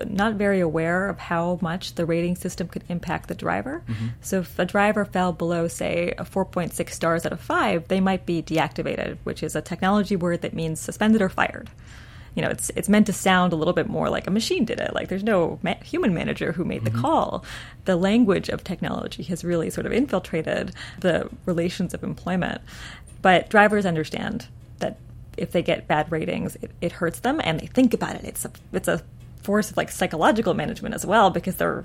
not 0.04 0.34
very 0.34 0.60
aware 0.60 1.08
of 1.08 1.18
how 1.18 1.58
much 1.60 1.94
the 1.94 2.04
rating 2.04 2.36
system 2.36 2.68
could 2.68 2.84
impact 2.88 3.28
the 3.28 3.34
driver. 3.34 3.82
Mm-hmm. 3.88 4.06
So 4.20 4.40
if 4.40 4.58
a 4.58 4.64
driver 4.64 5.04
fell 5.04 5.32
below, 5.32 5.68
say, 5.68 6.12
a 6.18 6.24
4.6 6.24 6.90
stars 6.90 7.24
out 7.24 7.32
of 7.32 7.40
5, 7.40 7.88
they 7.88 8.00
might 8.00 8.26
be 8.26 8.42
deactivated, 8.42 9.18
which 9.24 9.42
is 9.42 9.54
a 9.54 9.62
technology 9.62 10.16
word 10.16 10.42
that 10.42 10.54
means 10.54 10.80
suspended 10.80 11.22
or 11.22 11.28
fired. 11.28 11.70
You 12.34 12.42
know, 12.42 12.48
it's 12.48 12.70
it's 12.70 12.88
meant 12.88 13.06
to 13.06 13.12
sound 13.12 13.52
a 13.52 13.56
little 13.56 13.72
bit 13.72 13.88
more 13.88 14.10
like 14.10 14.26
a 14.26 14.30
machine 14.30 14.64
did 14.64 14.80
it. 14.80 14.94
Like 14.94 15.08
there's 15.08 15.22
no 15.22 15.58
ma- 15.62 15.74
human 15.84 16.14
manager 16.14 16.52
who 16.52 16.64
made 16.64 16.82
mm-hmm. 16.82 16.96
the 16.96 17.02
call. 17.02 17.44
The 17.84 17.96
language 17.96 18.48
of 18.48 18.64
technology 18.64 19.22
has 19.24 19.44
really 19.44 19.70
sort 19.70 19.86
of 19.86 19.92
infiltrated 19.92 20.72
the 21.00 21.28
relations 21.46 21.94
of 21.94 22.02
employment. 22.02 22.60
But 23.22 23.48
drivers 23.48 23.86
understand 23.86 24.46
that 24.80 24.98
if 25.36 25.52
they 25.52 25.62
get 25.62 25.88
bad 25.88 26.10
ratings, 26.12 26.56
it, 26.56 26.70
it, 26.80 26.92
hurts 26.92 27.20
them, 27.20 27.40
and 27.42 27.58
they 27.58 27.66
think 27.66 27.94
about 27.94 28.16
it. 28.16 28.24
It's 28.24 28.44
a 28.44 28.50
it's 28.72 28.88
a 28.88 29.02
force 29.42 29.70
of 29.70 29.76
like 29.76 29.90
psychological 29.90 30.54
management 30.54 30.94
as 30.94 31.04
well 31.06 31.30
because 31.30 31.56
they're 31.56 31.84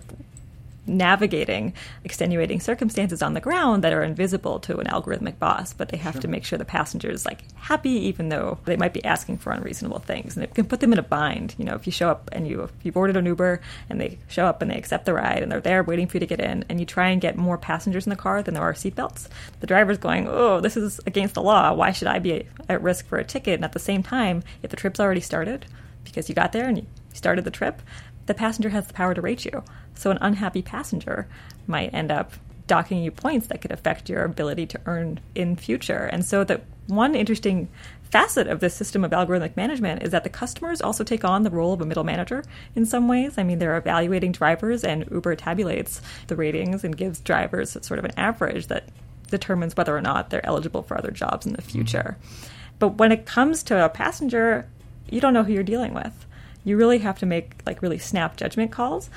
navigating 0.90 1.74
extenuating 2.04 2.60
circumstances 2.60 3.22
on 3.22 3.34
the 3.34 3.40
ground 3.40 3.84
that 3.84 3.94
are 3.94 4.04
invisible 4.04 4.60
to 4.60 4.78
an 4.80 4.88
algorithmic 4.88 5.40
boss, 5.40 5.74
but 5.74 5.90
they 5.90 5.98
have 5.98 6.16
sure. 6.16 6.22
to 6.22 6.28
make 6.28 6.44
sure 6.44 6.58
the 6.58 6.66
passenger 6.66 7.10
is 7.10 7.26
like 7.26 7.44
happy, 7.56 7.92
even 7.92 8.30
though 8.30 8.58
they 8.66 8.78
might 8.78 8.94
be 8.94 9.04
asking 9.06 9.38
for 9.38 9.52
unreasonable 9.52 10.00
things, 10.00 10.36
and 10.36 10.44
it 10.44 10.54
can 10.54 10.66
put 10.66 10.80
them 10.80 10.94
in 10.94 11.00
a 11.00 11.04
bind. 11.04 11.56
You 11.58 11.66
know, 11.66 11.76
if 11.76 11.86
you 11.86 11.92
show 11.92 12.10
up 12.10 12.30
and 12.32 12.48
you 12.48 12.70
you've 12.84 12.98
ordered 12.98 13.18
an 13.18 13.26
Uber 13.26 13.62
and 13.90 14.02
they 14.02 14.18
show 14.28 14.46
up 14.46 14.62
and 14.62 14.72
they 14.72 14.78
accept 14.78 15.06
the 15.06 15.14
ride 15.14 15.44
and 15.44 15.52
they're 15.52 15.62
there 15.62 15.84
waiting 15.84 16.08
for 16.08 16.18
you 16.18 16.22
to 16.22 16.26
get 16.26 16.40
in, 16.40 16.66
and 16.70 16.80
you 16.80 16.86
try 16.86 17.10
and 17.10 17.22
get 17.22 17.38
more 17.38 17.58
passengers 17.58 18.06
in 18.06 18.10
the 18.10 18.16
car 18.16 18.42
than 18.42 18.54
there 18.54 18.64
are 18.64 18.74
seatbelts, 18.74 19.28
the 19.60 19.68
driver's 19.68 19.98
going, 19.98 20.28
"Oh, 20.28 20.60
this 20.60 20.76
is 20.76 21.00
against 21.06 21.36
the 21.36 21.42
law. 21.42 21.74
Why 21.74 21.92
should 21.92 22.08
I 22.08 22.20
be 22.20 22.48
at 22.68 22.82
risk 22.82 23.08
for 23.08 23.18
a 23.18 23.24
ticket?" 23.24 23.56
And 23.56 23.66
at 23.66 23.74
the 23.74 23.80
same 23.80 24.04
time, 24.04 24.44
if 24.64 24.70
the 24.70 24.78
trip's 24.78 25.00
already 25.00 25.22
started 25.22 25.66
because 26.04 26.30
you 26.30 26.36
got 26.36 26.52
there 26.52 26.68
and 26.68 26.78
you 26.78 26.86
started 27.14 27.44
the 27.44 27.52
trip, 27.52 27.82
the 28.26 28.34
passenger 28.34 28.70
has 28.70 28.88
the 28.88 28.94
power 28.94 29.14
to 29.14 29.22
rate 29.22 29.46
you. 29.46 29.64
So 30.00 30.12
an 30.12 30.18
unhappy 30.22 30.62
passenger 30.62 31.28
might 31.68 31.94
end 31.94 32.10
up 32.10 32.32
docking 32.68 33.04
you 33.04 33.12
points 33.12 33.48
that 33.48 33.60
could 33.60 33.72
affect 33.72 34.10
your 34.10 34.24
ability 34.24 34.66
to 34.68 34.80
earn 34.86 35.20
in 35.36 35.58
future. 35.58 36.06
And 36.06 36.24
so 36.24 36.46
the 36.46 36.62
one 36.88 37.16
interesting 37.16 37.68
facet 38.10 38.48
of 38.48 38.62
this 38.62 38.74
system 38.74 39.04
of 39.04 39.12
algorithmic 39.12 39.58
management 39.58 40.02
is 40.02 40.12
that 40.12 40.24
the 40.24 40.30
customers 40.30 40.82
also 40.82 41.04
take 41.04 41.26
on 41.26 41.44
the 41.44 41.50
role 41.50 41.74
of 41.74 41.82
a 41.82 41.86
middle 41.86 42.06
manager 42.06 42.46
in 42.76 42.86
some 42.86 43.10
ways. 43.10 43.38
I 43.38 43.44
mean, 43.44 43.60
they're 43.60 43.76
evaluating 43.76 44.32
drivers, 44.32 44.86
and 44.86 45.06
Uber 45.12 45.36
tabulates 45.36 46.02
the 46.28 46.36
ratings 46.38 46.86
and 46.86 46.96
gives 46.96 47.20
drivers 47.20 47.72
sort 47.82 48.00
of 48.00 48.06
an 48.06 48.18
average 48.18 48.68
that 48.68 48.86
determines 49.30 49.76
whether 49.76 49.96
or 49.96 50.02
not 50.02 50.30
they're 50.30 50.46
eligible 50.46 50.82
for 50.82 50.98
other 50.98 51.12
jobs 51.12 51.46
in 51.46 51.54
the 51.54 51.62
future. 51.62 52.18
Mm-hmm. 52.18 52.46
But 52.80 52.96
when 52.96 53.12
it 53.12 53.26
comes 53.26 53.64
to 53.64 53.84
a 53.84 53.90
passenger, 53.90 54.66
you 55.10 55.20
don't 55.20 55.34
know 55.34 55.44
who 55.44 55.52
you're 55.52 55.64
dealing 55.64 55.94
with 55.94 56.26
you 56.64 56.78
really 56.78 57.00
have 57.00 57.20
to 57.20 57.26
make 57.26 57.54
like 57.66 57.82
really 57.82 57.98
snap 57.98 58.38
judgment 58.38 58.72
calls. 58.72 59.10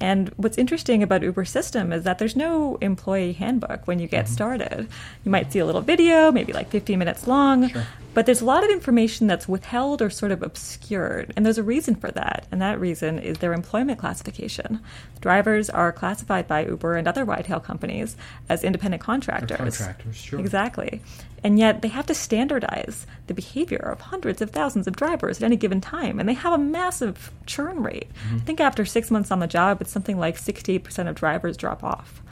And 0.00 0.28
what's 0.36 0.58
interesting 0.58 1.02
about 1.02 1.22
Uber 1.22 1.44
system 1.46 1.92
is 1.92 2.04
that 2.04 2.18
there's 2.18 2.36
no 2.36 2.76
employee 2.80 3.32
handbook 3.32 3.86
when 3.86 3.98
you 3.98 4.06
get 4.06 4.26
mm-hmm. 4.26 4.34
started. 4.34 4.88
You 5.24 5.30
might 5.30 5.52
see 5.52 5.58
a 5.58 5.66
little 5.66 5.80
video, 5.80 6.30
maybe 6.30 6.52
like 6.52 6.68
15 6.68 6.98
minutes 6.98 7.26
long, 7.26 7.70
sure. 7.70 7.86
but 8.12 8.26
there's 8.26 8.42
a 8.42 8.44
lot 8.44 8.62
of 8.62 8.70
information 8.70 9.26
that's 9.26 9.48
withheld 9.48 10.02
or 10.02 10.10
sort 10.10 10.32
of 10.32 10.42
obscured. 10.42 11.32
And 11.34 11.46
there's 11.46 11.56
a 11.56 11.62
reason 11.62 11.94
for 11.94 12.10
that. 12.10 12.46
And 12.52 12.60
that 12.60 12.78
reason 12.78 13.18
is 13.18 13.38
their 13.38 13.54
employment 13.54 13.98
classification. 13.98 14.80
Drivers 15.20 15.70
are 15.70 15.92
classified 15.92 16.46
by 16.46 16.66
Uber 16.66 16.96
and 16.96 17.08
other 17.08 17.24
ride 17.24 17.46
hail 17.46 17.60
companies 17.60 18.16
as 18.50 18.64
independent 18.64 19.02
contractors. 19.02 19.78
Contractors, 19.78 20.16
sure. 20.16 20.40
Exactly. 20.40 21.00
And 21.44 21.58
yet 21.58 21.82
they 21.82 21.88
have 21.88 22.06
to 22.06 22.14
standardize 22.14 23.06
the 23.26 23.34
behavior 23.34 23.78
of 23.78 24.00
hundreds 24.00 24.40
of 24.40 24.50
thousands 24.50 24.86
of 24.86 24.96
drivers 24.96 25.38
at 25.38 25.44
any 25.44 25.56
given 25.56 25.80
time. 25.80 26.18
And 26.18 26.28
they 26.28 26.34
have 26.34 26.52
a 26.52 26.58
massive 26.58 27.30
churn 27.46 27.82
rate. 27.82 28.08
Mm-hmm. 28.26 28.36
I 28.36 28.40
think 28.40 28.60
after 28.60 28.84
six 28.84 29.10
months 29.10 29.30
on 29.30 29.40
the 29.40 29.46
job, 29.46 29.80
it's 29.80 29.90
something 29.90 30.18
like 30.18 30.36
68% 30.36 31.08
of 31.08 31.14
drivers 31.14 31.56
drop 31.56 31.84
off. 31.84 32.22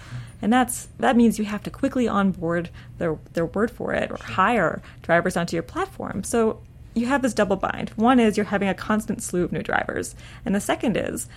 And 0.43 0.53
that's 0.53 0.89
that 0.99 1.17
means 1.17 1.39
you 1.39 1.47
have 1.47 1.63
to 1.63 1.71
quickly 1.71 2.07
onboard 2.07 2.69
their 2.99 3.17
their 3.33 3.47
word 3.47 3.71
for 3.71 3.95
it 3.95 4.11
or 4.11 4.19
hire 4.19 4.83
drivers 5.03 5.39
onto 5.39 5.57
your 5.57 5.63
platform. 5.63 6.23
So 6.23 6.61
you 6.95 7.07
have 7.07 7.23
this 7.23 7.33
double 7.33 7.57
bind. 7.57 7.91
One 7.97 8.21
is 8.21 8.37
you're 8.37 8.45
having 8.45 8.69
a 8.69 8.75
constant 8.75 9.23
slew 9.23 9.45
of 9.45 9.53
new 9.53 9.63
drivers, 9.63 10.15
and 10.45 10.55
the 10.55 10.61
second 10.61 10.99
is 10.99 11.29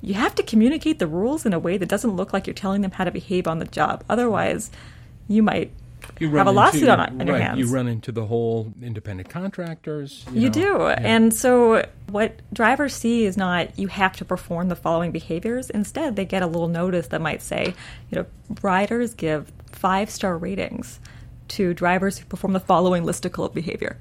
you 0.00 0.14
have 0.14 0.34
to 0.36 0.42
communicate 0.42 0.98
the 0.98 1.06
rules 1.06 1.44
in 1.44 1.52
a 1.52 1.58
way 1.58 1.76
that 1.76 1.88
doesn't 1.88 2.16
look 2.16 2.32
like 2.32 2.46
you're 2.46 2.54
telling 2.54 2.82
them 2.82 2.92
how 2.92 3.04
to 3.04 3.10
behave 3.10 3.46
on 3.46 3.58
the 3.58 3.64
job. 3.64 4.04
Otherwise, 4.08 4.70
you 5.26 5.42
might 5.42 5.72
you 6.18 6.30
have 6.36 6.46
a 6.46 6.50
lawsuit 6.50 6.82
into, 6.82 6.92
on, 6.92 7.00
on 7.00 7.18
right, 7.18 7.26
your 7.26 7.38
hands. 7.38 7.58
You 7.58 7.66
run 7.68 7.88
into 7.88 8.12
the 8.12 8.26
whole 8.26 8.72
independent 8.82 9.28
contractors. 9.28 10.24
You, 10.32 10.42
you 10.42 10.48
know. 10.48 10.52
do. 10.52 10.78
Yeah. 10.78 11.00
And 11.00 11.34
so 11.34 11.86
what 12.10 12.40
drivers 12.52 12.94
see 12.94 13.24
is 13.24 13.36
not 13.36 13.78
you 13.78 13.88
have 13.88 14.16
to 14.16 14.24
perform 14.24 14.68
the 14.68 14.76
following 14.76 15.12
behaviors. 15.12 15.70
Instead, 15.70 16.16
they 16.16 16.24
get 16.24 16.42
a 16.42 16.46
little 16.46 16.68
notice 16.68 17.08
that 17.08 17.20
might 17.20 17.42
say, 17.42 17.74
you 18.10 18.18
know, 18.18 18.26
riders 18.62 19.14
give 19.14 19.52
five 19.72 20.10
star 20.10 20.36
ratings 20.36 21.00
to 21.48 21.74
drivers 21.74 22.18
who 22.18 22.26
perform 22.26 22.52
the 22.52 22.60
following 22.60 23.04
listicle 23.04 23.44
of 23.44 23.54
behavior 23.54 23.96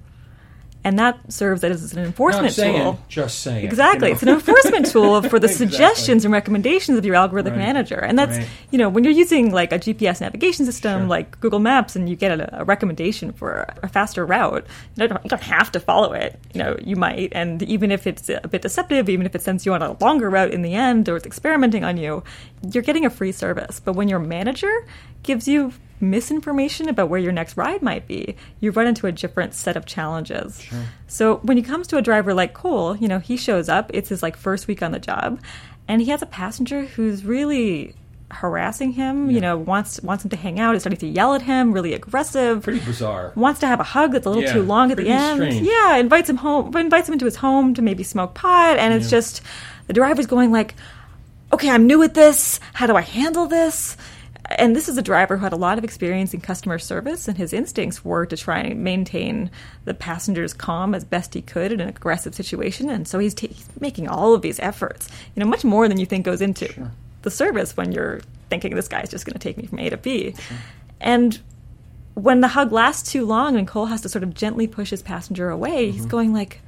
and 0.87 0.97
that 0.99 1.19
serves 1.33 1.65
as 1.65 1.91
an 1.91 2.01
enforcement 2.01 2.53
saying, 2.53 2.81
tool. 2.81 2.99
Just 3.09 3.39
saying. 3.41 3.65
Exactly. 3.65 4.07
You 4.07 4.11
know? 4.11 4.13
It's 4.13 4.23
an 4.23 4.29
enforcement 4.35 4.85
tool 4.85 5.21
for 5.21 5.37
the 5.37 5.47
exactly. 5.47 5.67
suggestions 5.67 6.23
and 6.23 6.31
recommendations 6.31 6.97
of 6.97 7.03
your 7.03 7.15
algorithmic 7.15 7.49
right. 7.49 7.57
manager. 7.57 7.99
And 7.99 8.17
that's, 8.17 8.37
right. 8.37 8.47
you 8.71 8.77
know, 8.77 8.87
when 8.87 9.03
you're 9.03 9.11
using 9.11 9.51
like 9.51 9.73
a 9.73 9.79
GPS 9.79 10.21
navigation 10.21 10.65
system 10.65 11.01
sure. 11.01 11.07
like 11.09 11.37
Google 11.41 11.59
Maps 11.59 11.97
and 11.97 12.07
you 12.07 12.15
get 12.15 12.39
a, 12.39 12.61
a 12.61 12.63
recommendation 12.63 13.33
for 13.33 13.65
a 13.83 13.89
faster 13.89 14.25
route, 14.25 14.65
you 14.95 15.09
don't, 15.09 15.21
you 15.25 15.29
don't, 15.29 15.41
have 15.41 15.73
to 15.73 15.79
follow 15.81 16.13
it. 16.13 16.39
You 16.53 16.63
know, 16.63 16.77
you 16.81 16.95
might. 16.95 17.33
And 17.33 17.61
even 17.63 17.91
if 17.91 18.07
it's 18.07 18.29
a 18.29 18.47
bit 18.47 18.61
deceptive, 18.61 19.09
even 19.09 19.25
if 19.25 19.35
it 19.35 19.41
sends 19.41 19.65
you 19.65 19.73
on 19.73 19.81
a 19.81 19.97
longer 20.01 20.29
route 20.29 20.51
in 20.51 20.61
the 20.61 20.73
end 20.73 21.09
or 21.09 21.17
it's 21.17 21.25
experimenting 21.25 21.83
on 21.83 21.97
you, 21.97 22.23
you're 22.71 22.83
getting 22.83 23.05
a 23.05 23.09
free 23.09 23.31
service. 23.31 23.79
But 23.79 23.93
when 23.93 24.07
your 24.07 24.19
manager 24.19 24.85
gives 25.23 25.47
you 25.47 25.73
misinformation 25.99 26.89
about 26.89 27.09
where 27.09 27.19
your 27.19 27.31
next 27.31 27.57
ride 27.57 27.81
might 27.81 28.07
be, 28.07 28.35
you 28.59 28.71
run 28.71 28.87
into 28.87 29.07
a 29.07 29.11
different 29.11 29.53
set 29.53 29.75
of 29.75 29.85
challenges. 29.85 30.61
Sure. 30.61 30.83
So 31.07 31.37
when 31.37 31.57
it 31.57 31.63
comes 31.63 31.87
to 31.87 31.97
a 31.97 32.01
driver 32.01 32.33
like 32.33 32.53
Cole, 32.53 32.95
you 32.95 33.07
know, 33.07 33.19
he 33.19 33.37
shows 33.37 33.69
up, 33.69 33.91
it's 33.93 34.09
his 34.09 34.21
like 34.21 34.35
first 34.35 34.67
week 34.67 34.81
on 34.81 34.91
the 34.91 34.99
job, 34.99 35.39
and 35.87 36.01
he 36.01 36.11
has 36.11 36.21
a 36.21 36.27
passenger 36.27 36.85
who's 36.85 37.23
really 37.23 37.95
harassing 38.29 38.91
him, 38.91 39.29
yeah. 39.29 39.35
you 39.35 39.41
know, 39.41 39.57
wants 39.57 40.01
wants 40.01 40.23
him 40.23 40.29
to 40.29 40.35
hang 40.35 40.59
out, 40.59 40.75
is 40.75 40.83
starting 40.83 40.99
to 40.99 41.07
yell 41.07 41.33
at 41.33 41.41
him, 41.41 41.71
really 41.71 41.93
aggressive. 41.93 42.63
Pretty 42.63 42.79
bizarre. 42.79 43.31
Wants 43.35 43.59
to 43.61 43.67
have 43.67 43.79
a 43.79 43.83
hug 43.83 44.11
that's 44.11 44.25
a 44.25 44.29
little 44.29 44.43
yeah, 44.43 44.53
too 44.53 44.63
long 44.63 44.91
at 44.91 44.97
the 44.97 45.07
end. 45.07 45.37
Strange. 45.37 45.65
Yeah, 45.65 45.95
invites 45.95 46.29
him 46.29 46.37
home 46.37 46.75
invites 46.75 47.07
him 47.07 47.13
into 47.13 47.25
his 47.25 47.37
home 47.37 47.73
to 47.75 47.81
maybe 47.81 48.03
smoke 48.03 48.33
pot 48.33 48.77
and 48.77 48.93
yeah. 48.93 48.99
it's 48.99 49.09
just 49.09 49.41
the 49.87 49.93
driver's 49.93 50.25
going 50.25 50.51
like, 50.51 50.75
Okay, 51.51 51.69
I'm 51.69 51.87
new 51.87 52.03
at 52.03 52.13
this. 52.13 52.59
How 52.73 52.87
do 52.87 52.95
I 52.95 53.01
handle 53.01 53.45
this? 53.45 53.97
and 54.49 54.75
this 54.75 54.87
is 54.87 54.97
a 54.97 55.01
driver 55.01 55.37
who 55.37 55.43
had 55.43 55.53
a 55.53 55.57
lot 55.57 55.77
of 55.77 55.83
experience 55.83 56.33
in 56.33 56.41
customer 56.41 56.79
service, 56.79 57.27
and 57.27 57.37
his 57.37 57.53
instincts 57.53 58.05
were 58.05 58.25
to 58.25 58.37
try 58.37 58.59
and 58.59 58.83
maintain 58.83 59.51
the 59.85 59.93
passenger's 59.93 60.53
calm 60.53 60.95
as 60.95 61.03
best 61.03 61.33
he 61.33 61.41
could 61.41 61.71
in 61.71 61.81
an 61.81 61.89
aggressive 61.89 62.33
situation. 62.33 62.89
And 62.89 63.07
so 63.07 63.19
he's, 63.19 63.33
t- 63.33 63.47
he's 63.47 63.67
making 63.79 64.07
all 64.07 64.33
of 64.33 64.41
these 64.41 64.59
efforts, 64.59 65.09
you 65.35 65.43
know, 65.43 65.49
much 65.49 65.63
more 65.63 65.87
than 65.87 65.99
you 65.99 66.05
think 66.05 66.25
goes 66.25 66.41
into 66.41 66.71
sure. 66.71 66.91
the 67.23 67.31
service 67.31 67.75
when 67.75 67.91
you're 67.91 68.21
thinking 68.49 68.75
this 68.75 68.87
guy's 68.87 69.09
just 69.09 69.25
going 69.25 69.33
to 69.33 69.39
take 69.39 69.57
me 69.57 69.65
from 69.65 69.79
A 69.79 69.89
to 69.89 69.97
B. 69.97 70.33
Sure. 70.33 70.57
And 71.01 71.39
when 72.13 72.41
the 72.41 72.47
hug 72.47 72.71
lasts 72.71 73.11
too 73.11 73.25
long 73.25 73.57
and 73.57 73.67
Cole 73.67 73.87
has 73.87 74.01
to 74.01 74.09
sort 74.09 74.23
of 74.23 74.33
gently 74.33 74.67
push 74.67 74.89
his 74.89 75.01
passenger 75.01 75.49
away, 75.49 75.87
mm-hmm. 75.87 75.97
he's 75.97 76.05
going 76.05 76.33
like, 76.33 76.61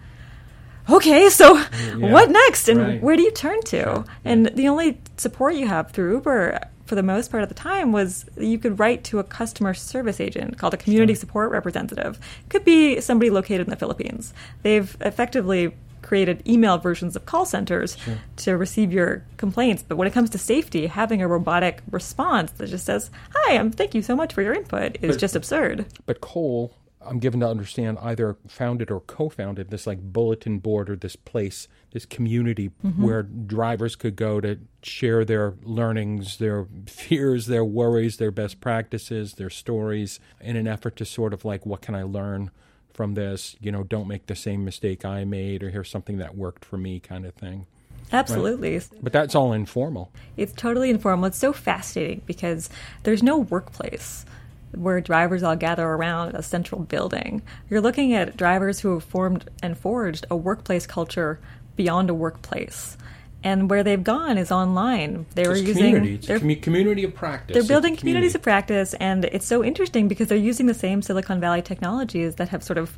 okay, 0.91 1.29
so 1.29 1.55
yeah. 1.55 2.12
what 2.12 2.29
next? 2.29 2.69
And 2.69 2.79
right. 2.79 3.01
where 3.01 3.15
do 3.15 3.24
you 3.24 3.31
turn 3.31 3.62
to? 3.63 3.84
Sure. 3.84 4.05
And 4.24 4.48
the 4.48 4.67
only 4.67 5.00
support 5.17 5.55
you 5.55 5.67
have 5.67 5.91
through 5.91 6.13
Uber 6.15 6.60
for 6.86 6.96
the 6.96 7.03
most 7.03 7.29
part 7.29 7.43
of 7.43 7.50
the 7.50 7.55
time 7.55 7.91
was 7.91 8.25
you 8.36 8.58
could 8.58 8.79
write 8.79 9.03
to 9.05 9.19
a 9.19 9.24
customer 9.24 9.75
service 9.75 10.19
agent 10.19 10.58
called 10.58 10.74
a 10.74 10.77
community 10.77 11.13
sure. 11.13 11.19
support 11.19 11.51
representative. 11.51 12.19
Could 12.50 12.65
be 12.65 13.00
somebody 13.00 13.29
located 13.29 13.62
in 13.62 13.69
the 13.69 13.75
Philippines. 13.75 14.34
They've 14.63 14.98
effectively 15.00 15.74
created 16.01 16.41
email 16.48 16.79
versions 16.79 17.15
of 17.15 17.25
call 17.27 17.46
centers 17.46 17.96
sure. 17.98 18.17
to 18.38 18.58
receive 18.58 18.91
your 18.91 19.24
complaints. 19.38 19.84
But 19.88 19.98
when 19.98 20.08
it 20.08 20.13
comes 20.13 20.31
to 20.31 20.39
safety, 20.39 20.88
having 20.88 21.22
a 21.22 21.27
robotic 21.27 21.84
response 21.91 22.51
that 22.53 22.67
just 22.67 22.86
says, 22.86 23.12
"Hi, 23.36 23.58
I'm 23.58 23.69
thank 23.72 23.93
you 23.93 24.01
so 24.01 24.15
much 24.15 24.34
for 24.34 24.41
your 24.41 24.53
input," 24.53 24.98
is 25.03 25.15
but, 25.15 25.19
just 25.19 25.36
absurd. 25.36 25.86
But 26.08 26.22
Cole 26.22 26.74
I'm 27.01 27.20
given 27.20 27.39
to 27.39 27.48
understand 27.48 27.98
either 28.01 28.36
founded 28.48 28.91
or 28.91 29.00
co-founded 29.00 29.70
this 29.70 29.88
like 29.88 30.01
bulletin 30.01 30.60
board 30.60 30.89
or 30.89 30.96
this 30.98 31.15
place, 31.15 31.68
this 31.91 32.06
community 32.06 32.72
mm-hmm. 32.84 33.03
where 33.03 33.24
drivers 33.24 33.96
could 33.96 34.15
go 34.15 34.41
to 34.41 34.60
share 34.84 35.24
their 35.24 35.53
learnings, 35.63 36.38
their 36.38 36.68
fears, 36.88 37.46
their 37.46 37.63
worries, 37.63 38.18
their 38.18 38.32
best 38.32 38.60
practices, 38.60 39.34
their 39.34 39.50
stories 39.50 40.20
in 40.41 40.58
an 40.58 40.68
effort 40.68 40.98
to 40.98 41.06
sort 41.06 41.34
of 41.34 41.46
like 41.46 41.65
what 41.65 41.82
can 41.82 41.96
I 41.96 42.03
learn 42.03 42.51
from 42.94 43.13
this, 43.13 43.56
you 43.62 43.72
know, 43.72 43.84
don't 43.84 44.10
make 44.10 44.25
the 44.25 44.36
same 44.36 44.65
mistake 44.65 45.06
I 45.06 45.24
made 45.24 45.63
or 45.63 45.70
here's 45.70 45.89
something 45.89 46.18
that 46.18 46.36
worked 46.36 46.65
for 46.65 46.77
me 46.77 47.00
kind 47.00 47.25
of 47.25 47.34
thing. 47.34 47.65
Absolutely. 48.12 48.74
Right? 48.74 48.89
But 49.01 49.13
that's 49.13 49.36
all 49.36 49.53
informal. 49.53 50.12
It's 50.36 50.51
totally 50.51 50.89
informal. 50.89 51.25
It's 51.25 51.38
so 51.38 51.53
fascinating 51.53 52.24
because 52.25 52.70
there's 53.03 53.24
no 53.24 53.38
workplace 53.38 54.25
where 54.73 55.01
drivers 55.01 55.43
all 55.43 55.55
gather 55.55 55.88
around 55.88 56.35
a 56.35 56.43
central 56.43 56.81
building. 56.81 57.41
You're 57.69 57.81
looking 57.81 58.13
at 58.13 58.38
drivers 58.38 58.79
who 58.79 58.93
have 58.93 59.03
formed 59.03 59.49
and 59.61 59.77
forged 59.77 60.25
a 60.29 60.35
workplace 60.35 60.85
culture 60.85 61.39
beyond 61.75 62.09
a 62.09 62.13
workplace. 62.13 62.97
And 63.41 63.69
where 63.69 63.83
they've 63.83 64.03
gone 64.03 64.38
is 64.38 64.51
online. 64.51 65.25
They 65.33 65.47
were 65.47 65.55
using 65.55 65.95
community. 65.95 66.15
It's 66.15 66.43
a 66.43 66.55
community 66.55 67.05
of 67.05 67.15
practice. 67.15 67.53
They're 67.53 67.63
building 67.63 67.95
communities 67.95 68.35
of 68.35 68.41
practice, 68.41 68.93
and 68.95 69.23
it's 69.25 69.45
so 69.45 69.63
interesting 69.63 70.09
because 70.09 70.27
they're 70.27 70.38
using 70.38 70.65
the 70.65 70.73
same 70.73 71.01
Silicon 71.01 71.39
Valley 71.39 71.61
technologies 71.61 72.35
that 72.35 72.49
have 72.49 72.63
sort 72.63 72.77
of 72.77 72.97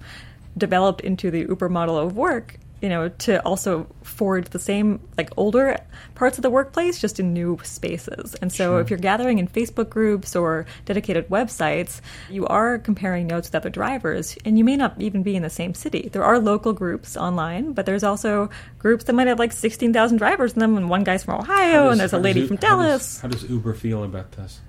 developed 0.57 1.01
into 1.01 1.29
the 1.29 1.41
Uber 1.41 1.69
model 1.69 1.97
of 1.97 2.15
work 2.15 2.57
you 2.81 2.89
know, 2.89 3.09
to 3.09 3.43
also 3.45 3.87
forge 4.01 4.49
the 4.49 4.59
same 4.59 4.99
like 5.17 5.29
older 5.37 5.77
parts 6.15 6.37
of 6.37 6.41
the 6.41 6.49
workplace 6.49 6.99
just 6.99 7.19
in 7.19 7.33
new 7.33 7.59
spaces. 7.63 8.35
And 8.35 8.51
so 8.51 8.71
sure. 8.71 8.81
if 8.81 8.89
you're 8.89 8.99
gathering 8.99 9.39
in 9.39 9.47
Facebook 9.47 9.89
groups 9.89 10.35
or 10.35 10.65
dedicated 10.85 11.29
websites, 11.29 12.01
you 12.29 12.47
are 12.47 12.79
comparing 12.79 13.27
notes 13.27 13.49
with 13.49 13.55
other 13.55 13.69
drivers 13.69 14.35
and 14.45 14.57
you 14.57 14.63
may 14.63 14.75
not 14.75 14.99
even 14.99 15.21
be 15.21 15.35
in 15.35 15.43
the 15.43 15.49
same 15.49 15.73
city. 15.73 16.09
There 16.11 16.23
are 16.23 16.39
local 16.39 16.73
groups 16.73 17.15
online, 17.15 17.73
but 17.73 17.85
there's 17.85 18.03
also 18.03 18.49
groups 18.79 19.03
that 19.05 19.13
might 19.13 19.27
have 19.27 19.39
like 19.39 19.51
16,000 19.51 20.17
drivers 20.17 20.53
in 20.53 20.59
them 20.59 20.75
and 20.75 20.89
one 20.89 21.03
guy's 21.03 21.23
from 21.23 21.39
Ohio 21.39 21.83
does, 21.83 21.91
and 21.91 21.99
there's 22.01 22.13
a 22.13 22.17
lady 22.17 22.47
from 22.47 22.57
Dallas. 22.57 23.21
How 23.21 23.27
does, 23.27 23.41
how 23.41 23.47
does 23.47 23.51
Uber 23.51 23.75
feel 23.75 24.03
about 24.03 24.31
this? 24.31 24.59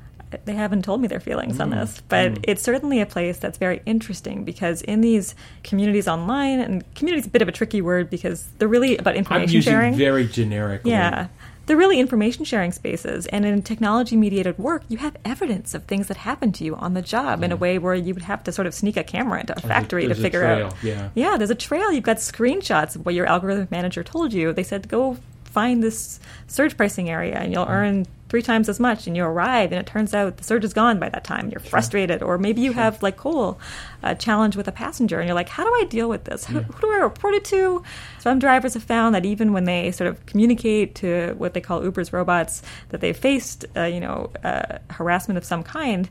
They 0.44 0.54
haven't 0.54 0.82
told 0.82 1.00
me 1.00 1.08
their 1.08 1.20
feelings 1.20 1.58
mm. 1.58 1.62
on 1.62 1.70
this, 1.70 2.02
but 2.08 2.32
mm. 2.32 2.44
it's 2.44 2.62
certainly 2.62 3.00
a 3.00 3.06
place 3.06 3.38
that's 3.38 3.58
very 3.58 3.82
interesting 3.86 4.44
because 4.44 4.82
in 4.82 5.00
these 5.00 5.34
communities 5.62 6.08
online, 6.08 6.60
and 6.60 6.94
community 6.94 7.20
is 7.20 7.26
a 7.26 7.30
bit 7.30 7.42
of 7.42 7.48
a 7.48 7.52
tricky 7.52 7.82
word 7.82 8.10
because 8.10 8.46
they're 8.58 8.68
really 8.68 8.96
about 8.96 9.16
information 9.16 9.50
I'm 9.50 9.54
using 9.54 9.72
sharing. 9.72 9.94
Very 9.94 10.26
generic. 10.26 10.82
Yeah. 10.84 11.28
They're 11.66 11.76
really 11.76 12.00
information 12.00 12.44
sharing 12.44 12.72
spaces. 12.72 13.26
And 13.28 13.44
in 13.44 13.62
technology 13.62 14.16
mediated 14.16 14.58
work, 14.58 14.82
you 14.88 14.98
have 14.98 15.16
evidence 15.24 15.74
of 15.74 15.84
things 15.84 16.08
that 16.08 16.16
happen 16.16 16.50
to 16.52 16.64
you 16.64 16.74
on 16.74 16.94
the 16.94 17.02
job 17.02 17.40
yeah. 17.40 17.46
in 17.46 17.52
a 17.52 17.56
way 17.56 17.78
where 17.78 17.94
you 17.94 18.14
would 18.14 18.24
have 18.24 18.42
to 18.44 18.52
sort 18.52 18.66
of 18.66 18.74
sneak 18.74 18.96
a 18.96 19.04
camera 19.04 19.40
into 19.40 19.56
a 19.56 19.60
factory 19.60 20.06
there's 20.06 20.16
to 20.16 20.22
figure 20.22 20.44
out. 20.44 20.74
Yeah. 20.82 21.10
yeah, 21.14 21.36
there's 21.36 21.50
a 21.50 21.54
trail. 21.54 21.92
You've 21.92 22.02
got 22.02 22.16
screenshots 22.16 22.96
of 22.96 23.06
what 23.06 23.14
your 23.14 23.26
algorithm 23.26 23.68
manager 23.70 24.02
told 24.02 24.32
you. 24.32 24.52
They 24.52 24.64
said, 24.64 24.88
go 24.88 25.18
find 25.44 25.82
this 25.82 26.18
surge 26.48 26.76
pricing 26.76 27.10
area 27.10 27.36
and 27.36 27.52
you'll 27.52 27.66
mm. 27.66 27.70
earn 27.70 28.06
three 28.32 28.40
times 28.40 28.66
as 28.66 28.80
much 28.80 29.06
and 29.06 29.14
you 29.14 29.22
arrive 29.22 29.72
and 29.72 29.78
it 29.78 29.84
turns 29.84 30.14
out 30.14 30.38
the 30.38 30.42
surge 30.42 30.64
is 30.64 30.72
gone 30.72 30.98
by 30.98 31.06
that 31.06 31.22
time 31.22 31.50
you're 31.50 31.60
sure. 31.60 31.68
frustrated 31.68 32.22
or 32.22 32.38
maybe 32.38 32.62
you 32.62 32.72
sure. 32.72 32.80
have 32.80 33.02
like 33.02 33.18
Cole 33.18 33.60
a 34.02 34.14
challenge 34.14 34.56
with 34.56 34.66
a 34.66 34.72
passenger 34.72 35.20
and 35.20 35.28
you're 35.28 35.34
like 35.34 35.50
how 35.50 35.62
do 35.62 35.68
I 35.68 35.84
deal 35.84 36.08
with 36.08 36.24
this 36.24 36.48
yeah. 36.48 36.60
who, 36.60 36.72
who 36.72 36.80
do 36.80 36.92
I 36.92 36.96
report 36.96 37.34
it 37.34 37.44
to 37.44 37.82
some 38.20 38.38
drivers 38.38 38.72
have 38.72 38.84
found 38.84 39.14
that 39.14 39.26
even 39.26 39.52
when 39.52 39.64
they 39.64 39.90
sort 39.90 40.08
of 40.08 40.24
communicate 40.24 40.94
to 40.94 41.34
what 41.36 41.52
they 41.52 41.60
call 41.60 41.84
Uber's 41.84 42.10
robots 42.10 42.62
that 42.88 43.02
they've 43.02 43.14
faced 43.14 43.66
uh, 43.76 43.82
you 43.82 44.00
know 44.00 44.30
uh, 44.42 44.78
harassment 44.88 45.36
of 45.36 45.44
some 45.44 45.62
kind 45.62 46.08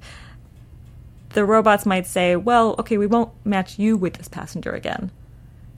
the 1.33 1.43
robots 1.43 1.87
might 1.87 2.05
say 2.05 2.35
well 2.35 2.75
okay 2.77 2.99
we 2.99 3.07
won't 3.07 3.31
match 3.43 3.79
you 3.79 3.97
with 3.97 4.13
this 4.13 4.27
passenger 4.27 4.73
again 4.73 5.09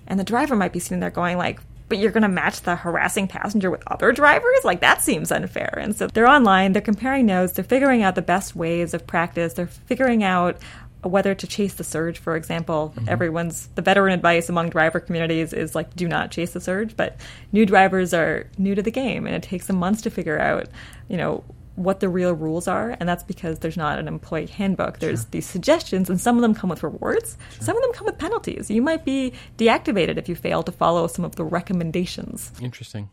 and 0.07 0.19
the 0.19 0.25
driver 0.25 0.57
might 0.57 0.73
be 0.73 0.79
sitting 0.79 0.99
there 0.99 1.09
going 1.09 1.37
like 1.37 1.61
but 1.93 2.01
you're 2.01 2.11
going 2.11 2.23
to 2.23 2.27
match 2.27 2.61
the 2.61 2.75
harassing 2.75 3.27
passenger 3.27 3.69
with 3.69 3.83
other 3.85 4.11
drivers? 4.11 4.63
Like, 4.63 4.79
that 4.79 5.03
seems 5.03 5.31
unfair. 5.31 5.77
And 5.79 5.95
so 5.95 6.07
they're 6.07 6.27
online, 6.27 6.73
they're 6.73 6.81
comparing 6.81 7.27
notes, 7.27 7.53
they're 7.53 7.63
figuring 7.63 8.01
out 8.01 8.15
the 8.15 8.23
best 8.23 8.55
ways 8.55 8.95
of 8.95 9.05
practice, 9.05 9.53
they're 9.53 9.67
figuring 9.67 10.23
out 10.23 10.57
whether 11.03 11.35
to 11.35 11.45
chase 11.45 11.75
the 11.75 11.83
surge, 11.83 12.17
for 12.17 12.35
example. 12.35 12.95
Mm-hmm. 12.95 13.09
Everyone's 13.09 13.67
the 13.75 13.83
veteran 13.83 14.11
advice 14.11 14.49
among 14.49 14.71
driver 14.71 14.99
communities 14.99 15.53
is 15.53 15.75
like, 15.75 15.95
do 15.95 16.07
not 16.07 16.31
chase 16.31 16.53
the 16.53 16.59
surge. 16.59 16.97
But 16.97 17.17
new 17.51 17.63
drivers 17.63 18.11
are 18.11 18.47
new 18.57 18.73
to 18.73 18.81
the 18.81 18.89
game, 18.89 19.27
and 19.27 19.35
it 19.35 19.43
takes 19.43 19.67
them 19.67 19.75
months 19.75 20.01
to 20.01 20.09
figure 20.09 20.39
out, 20.39 20.69
you 21.09 21.17
know, 21.17 21.43
what 21.75 21.99
the 21.99 22.09
real 22.09 22.33
rules 22.33 22.67
are, 22.67 22.95
and 22.99 23.09
that's 23.09 23.23
because 23.23 23.59
there's 23.59 23.77
not 23.77 23.99
an 23.99 24.07
employee 24.07 24.45
handbook. 24.45 24.99
There's 24.99 25.21
sure. 25.21 25.29
these 25.31 25.45
suggestions, 25.45 26.09
and 26.09 26.19
some 26.19 26.35
of 26.35 26.41
them 26.41 26.53
come 26.53 26.69
with 26.69 26.83
rewards, 26.83 27.37
sure. 27.51 27.63
some 27.63 27.77
of 27.77 27.83
them 27.83 27.93
come 27.93 28.05
with 28.05 28.17
penalties. 28.17 28.69
You 28.69 28.81
might 28.81 29.05
be 29.05 29.33
deactivated 29.57 30.17
if 30.17 30.29
you 30.29 30.35
fail 30.35 30.63
to 30.63 30.71
follow 30.71 31.07
some 31.07 31.25
of 31.25 31.35
the 31.35 31.43
recommendations. 31.43 32.51
Interesting. 32.61 33.09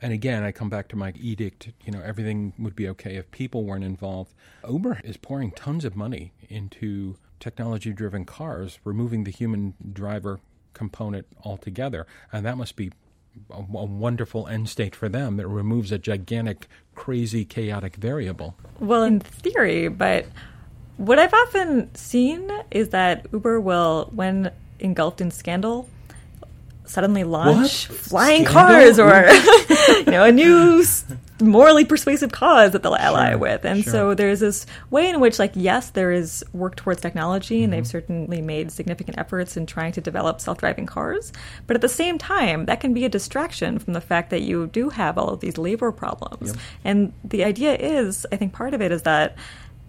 And 0.00 0.12
again, 0.12 0.42
I 0.42 0.52
come 0.52 0.68
back 0.68 0.88
to 0.88 0.96
my 0.96 1.12
edict, 1.16 1.72
you 1.84 1.92
know, 1.92 2.02
everything 2.02 2.52
would 2.58 2.76
be 2.76 2.88
okay 2.90 3.16
if 3.16 3.30
people 3.30 3.64
weren't 3.64 3.84
involved. 3.84 4.34
Uber 4.68 5.00
is 5.02 5.16
pouring 5.16 5.52
tons 5.52 5.84
of 5.84 5.96
money 5.96 6.32
into 6.48 7.16
technology 7.40 7.92
driven 7.92 8.24
cars, 8.24 8.78
removing 8.84 9.24
the 9.24 9.30
human 9.30 9.74
driver 9.92 10.40
component 10.74 11.26
altogether. 11.44 12.06
And 12.30 12.44
that 12.44 12.58
must 12.58 12.76
be 12.76 12.92
a, 13.50 13.58
a 13.58 13.84
wonderful 13.84 14.46
end 14.48 14.68
state 14.68 14.94
for 14.94 15.08
them 15.08 15.36
that 15.36 15.46
removes 15.46 15.92
a 15.92 15.98
gigantic, 15.98 16.66
crazy, 16.94 17.44
chaotic 17.44 17.96
variable. 17.96 18.56
Well, 18.80 19.02
in 19.04 19.20
theory, 19.20 19.88
but 19.88 20.26
what 20.96 21.18
I've 21.18 21.34
often 21.34 21.94
seen 21.94 22.50
is 22.70 22.90
that 22.90 23.26
Uber 23.32 23.60
will, 23.60 24.10
when 24.14 24.50
engulfed 24.78 25.20
in 25.20 25.30
scandal, 25.30 25.88
suddenly 26.84 27.24
launch 27.24 27.88
what? 27.88 27.98
flying 27.98 28.46
Scandal? 28.46 28.62
cars 28.62 28.98
or 28.98 29.28
you 30.06 30.12
know 30.12 30.24
a 30.24 30.32
new 30.32 30.84
morally 31.40 31.84
persuasive 31.84 32.32
cause 32.32 32.72
that 32.72 32.82
they'll 32.82 32.94
ally 32.94 33.30
sure, 33.30 33.38
with 33.38 33.64
and 33.64 33.84
sure. 33.84 33.92
so 33.92 34.14
there's 34.14 34.40
this 34.40 34.64
way 34.90 35.08
in 35.08 35.20
which 35.20 35.38
like 35.38 35.52
yes 35.54 35.90
there 35.90 36.10
is 36.10 36.44
work 36.52 36.76
towards 36.76 37.00
technology 37.00 37.62
and 37.62 37.72
mm-hmm. 37.72 37.78
they've 37.78 37.86
certainly 37.86 38.40
made 38.40 38.72
significant 38.72 39.18
efforts 39.18 39.56
in 39.56 39.66
trying 39.66 39.92
to 39.92 40.00
develop 40.00 40.40
self-driving 40.40 40.86
cars 40.86 41.32
but 41.66 41.74
at 41.74 41.82
the 41.82 41.88
same 41.88 42.16
time 42.16 42.64
that 42.66 42.80
can 42.80 42.94
be 42.94 43.04
a 43.04 43.08
distraction 43.08 43.78
from 43.78 43.92
the 43.92 44.00
fact 44.00 44.30
that 44.30 44.42
you 44.42 44.66
do 44.68 44.88
have 44.88 45.18
all 45.18 45.28
of 45.28 45.40
these 45.40 45.58
labor 45.58 45.92
problems 45.92 46.48
yep. 46.48 46.56
and 46.84 47.12
the 47.22 47.44
idea 47.44 47.76
is 47.76 48.26
i 48.32 48.36
think 48.36 48.52
part 48.52 48.72
of 48.72 48.80
it 48.80 48.90
is 48.90 49.02
that 49.02 49.36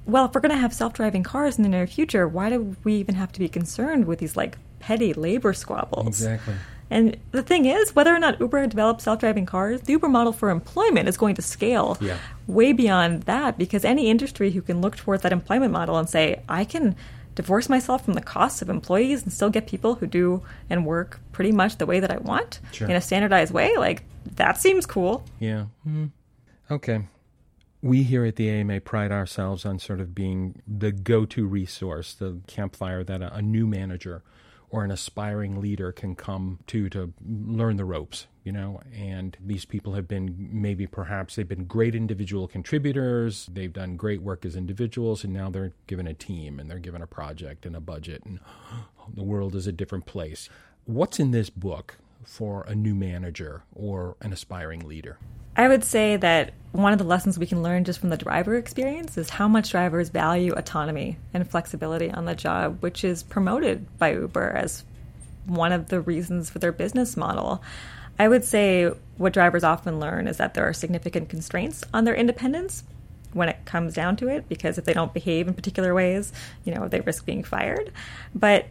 well, 0.08 0.24
if 0.26 0.34
we're 0.34 0.42
going 0.42 0.54
to 0.54 0.58
have 0.58 0.74
self-driving 0.74 1.24
cars 1.24 1.58
in 1.58 1.64
the 1.64 1.70
near 1.70 1.86
future, 1.86 2.28
why 2.28 2.50
do 2.50 2.78
we 2.86 2.94
even 2.94 3.16
have 3.16 3.32
to 3.34 3.40
be 3.40 3.50
concerned 3.50 4.06
with 4.06 4.20
these 4.20 4.38
like 4.38 4.58
petty 4.80 5.14
labor 5.14 5.52
squabbles? 5.52 6.08
Exactly. 6.08 6.54
And 6.90 7.18
the 7.32 7.44
thing 7.44 7.66
is, 7.66 7.96
whether 7.96 8.16
or 8.16 8.20
not 8.20 8.40
Uber 8.40 8.68
develops 8.68 9.04
self 9.04 9.20
driving 9.20 9.46
cars, 9.46 9.82
the 9.82 9.94
Uber 9.94 10.08
model 10.08 10.34
for 10.34 10.50
employment 10.50 11.10
is 11.10 11.18
going 11.18 11.36
to 11.36 11.42
scale 11.42 11.98
yeah. 12.00 12.18
way 12.48 12.72
beyond 12.74 13.24
that 13.24 13.58
because 13.58 13.84
any 13.84 14.10
industry 14.10 14.52
who 14.52 14.62
can 14.62 14.82
look 14.82 14.96
towards 14.96 15.24
that 15.24 15.34
employment 15.34 15.74
model 15.74 15.98
and 15.98 16.10
say, 16.10 16.42
I 16.48 16.64
can 16.64 16.96
divorce 17.36 17.70
myself 17.70 18.04
from 18.04 18.16
the 18.16 18.22
costs 18.22 18.62
of 18.64 18.70
employees 18.70 19.24
and 19.24 19.32
still 19.32 19.52
get 19.52 19.68
people 19.68 19.96
who 19.96 20.08
do 20.08 20.42
and 20.70 20.86
work 20.86 21.20
pretty 21.32 21.52
much 21.52 21.78
the 21.78 21.86
way 21.86 22.00
that 22.00 22.10
I 22.10 22.18
want 22.18 22.60
sure. 22.72 22.90
in 22.90 22.96
a 22.96 23.02
standardized 23.02 23.54
way, 23.54 23.78
like 23.78 24.04
that 24.36 24.58
seems 24.58 24.86
cool. 24.86 25.24
Yeah. 25.40 25.66
Mm-hmm. 25.88 26.06
Okay. 26.72 27.02
We 27.84 28.04
here 28.04 28.26
at 28.26 28.38
the 28.38 28.50
AMA 28.50 28.82
pride 28.82 29.12
ourselves 29.12 29.66
on 29.66 29.78
sort 29.78 30.00
of 30.00 30.16
being 30.16 30.64
the 30.68 30.92
go 30.92 31.26
to 31.26 31.46
resource, 31.46 32.16
the 32.16 32.40
campfire 32.48 33.04
that 33.04 33.22
a, 33.22 33.36
a 33.36 33.42
new 33.42 33.68
manager 33.68 34.24
or 34.70 34.84
an 34.84 34.92
aspiring 34.92 35.62
leader 35.62 35.92
can 35.92 36.16
come 36.16 36.60
to 36.68 36.90
to 36.90 37.14
learn 37.26 37.78
the 37.78 37.86
ropes 37.86 38.28
you 38.48 38.54
know? 38.54 38.80
And 38.96 39.36
these 39.46 39.66
people 39.66 39.96
have 39.96 40.08
been 40.08 40.34
maybe 40.38 40.88
perhaps 40.88 41.36
they've 41.36 41.46
been 41.46 41.66
great 41.66 41.94
individual 41.94 42.48
contributors 42.48 43.50
they've 43.52 43.74
done 43.74 43.98
great 43.98 44.22
work 44.22 44.46
as 44.46 44.56
individuals 44.56 45.26
and 45.26 45.34
now 45.34 45.50
they're 45.50 45.74
given 45.86 46.08
a 46.08 46.14
team 46.14 46.58
and 46.58 46.72
they're 46.72 46.80
given 46.80 47.02
a 47.02 47.08
project 47.08 47.66
and 47.66 47.76
a 47.76 47.82
budget 47.82 48.24
and 48.24 48.40
the 49.14 49.24
world 49.24 49.54
is 49.54 49.68
a 49.68 49.74
different 49.74 50.06
place. 50.06 50.48
What's 50.86 51.20
in 51.20 51.32
this 51.32 51.50
book 51.50 51.98
for 52.28 52.64
a 52.68 52.76
new 52.76 52.94
manager 52.94 53.64
or 53.74 54.16
an 54.22 54.32
aspiring 54.32 54.88
leader 54.88 55.18
I 55.58 55.68
would 55.68 55.84
say 55.84 56.18
that 56.18 56.54
one 56.72 56.94
of 56.94 57.00
the 57.00 57.06
lessons 57.06 57.40
we 57.40 57.48
can 57.48 57.64
learn 57.64 57.84
just 57.84 58.00
from 58.00 58.10
the 58.10 58.18
driver 58.18 58.56
experience 58.56 59.18
is 59.18 59.32
how 59.32 59.48
much 59.48 59.72
drivers 59.72 60.10
value 60.10 60.54
autonomy 60.54 61.18
and 61.34 61.50
flexibility 61.50 62.12
on 62.12 62.26
the 62.26 62.36
job, 62.36 62.78
which 62.82 63.04
is 63.04 63.24
promoted 63.24 63.98
by 63.98 64.14
Uber 64.14 64.52
as 64.52 64.86
one 65.48 65.72
of 65.72 65.90
the 65.90 66.00
reasons 66.00 66.52
for 66.52 66.60
their 66.60 66.72
business 66.72 67.18
model. 67.18 67.64
I 68.20 68.28
would 68.28 68.46
say 68.46 68.92
what 69.18 69.34
drivers 69.34 69.64
often 69.64 70.00
learn 70.00 70.28
is 70.28 70.38
that 70.38 70.54
there 70.54 70.68
are 70.68 70.74
significant 70.74 71.30
constraints 71.30 71.84
on 71.92 72.04
their 72.04 72.16
independence 72.16 72.84
when 73.34 73.50
it 73.50 73.66
comes 73.66 73.96
down 73.96 74.16
to 74.18 74.28
it, 74.28 74.48
because 74.48 74.78
if 74.78 74.86
they 74.86 74.94
don't 74.94 75.14
behave 75.14 75.48
in 75.48 75.56
particular 75.56 75.94
ways, 75.94 76.32
you 76.66 76.74
know, 76.74 76.88
they 76.88 77.02
risk 77.02 77.26
being 77.26 77.44
fired. 77.44 77.92
But 78.36 78.68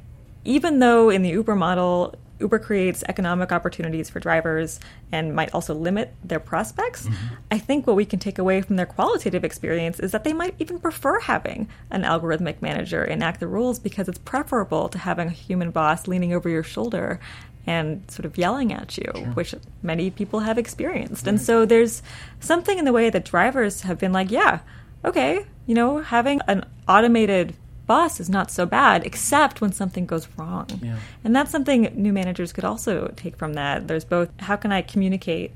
even 0.46 0.78
though 0.78 1.10
in 1.10 1.22
the 1.22 1.30
Uber 1.30 1.56
model, 1.56 2.14
Uber 2.40 2.58
creates 2.58 3.02
economic 3.08 3.50
opportunities 3.50 4.10
for 4.10 4.20
drivers 4.20 4.78
and 5.10 5.34
might 5.34 5.54
also 5.54 5.74
limit 5.74 6.14
their 6.22 6.40
prospects. 6.40 7.06
Mm-hmm. 7.06 7.34
I 7.50 7.58
think 7.58 7.86
what 7.86 7.96
we 7.96 8.04
can 8.04 8.18
take 8.18 8.38
away 8.38 8.60
from 8.60 8.76
their 8.76 8.86
qualitative 8.86 9.44
experience 9.44 9.98
is 10.00 10.12
that 10.12 10.24
they 10.24 10.32
might 10.32 10.54
even 10.58 10.78
prefer 10.78 11.20
having 11.20 11.68
an 11.90 12.02
algorithmic 12.02 12.60
manager 12.60 13.04
enact 13.04 13.40
the 13.40 13.46
rules 13.46 13.78
because 13.78 14.08
it's 14.08 14.18
preferable 14.18 14.88
to 14.90 14.98
having 14.98 15.28
a 15.28 15.32
human 15.32 15.70
boss 15.70 16.06
leaning 16.06 16.32
over 16.32 16.48
your 16.48 16.62
shoulder 16.62 17.20
and 17.66 18.08
sort 18.10 18.24
of 18.24 18.38
yelling 18.38 18.72
at 18.72 18.96
you, 18.96 19.10
sure. 19.14 19.24
which 19.28 19.54
many 19.82 20.10
people 20.10 20.40
have 20.40 20.56
experienced. 20.58 21.26
Right. 21.26 21.30
And 21.30 21.40
so 21.40 21.66
there's 21.66 22.02
something 22.38 22.78
in 22.78 22.84
the 22.84 22.92
way 22.92 23.10
that 23.10 23.24
drivers 23.24 23.80
have 23.80 23.98
been 23.98 24.12
like, 24.12 24.30
yeah, 24.30 24.60
okay, 25.04 25.44
you 25.66 25.74
know, 25.74 25.98
having 25.98 26.40
an 26.46 26.64
automated 26.86 27.56
boss 27.86 28.20
is 28.20 28.28
not 28.28 28.50
so 28.50 28.66
bad, 28.66 29.04
except 29.06 29.60
when 29.60 29.72
something 29.72 30.06
goes 30.06 30.28
wrong. 30.36 30.66
Yeah. 30.82 30.96
And 31.24 31.34
that's 31.34 31.50
something 31.50 31.90
new 31.94 32.12
managers 32.12 32.52
could 32.52 32.64
also 32.64 33.12
take 33.16 33.36
from 33.36 33.54
that. 33.54 33.88
There's 33.88 34.04
both 34.04 34.28
how 34.40 34.56
can 34.56 34.72
I 34.72 34.82
communicate 34.82 35.52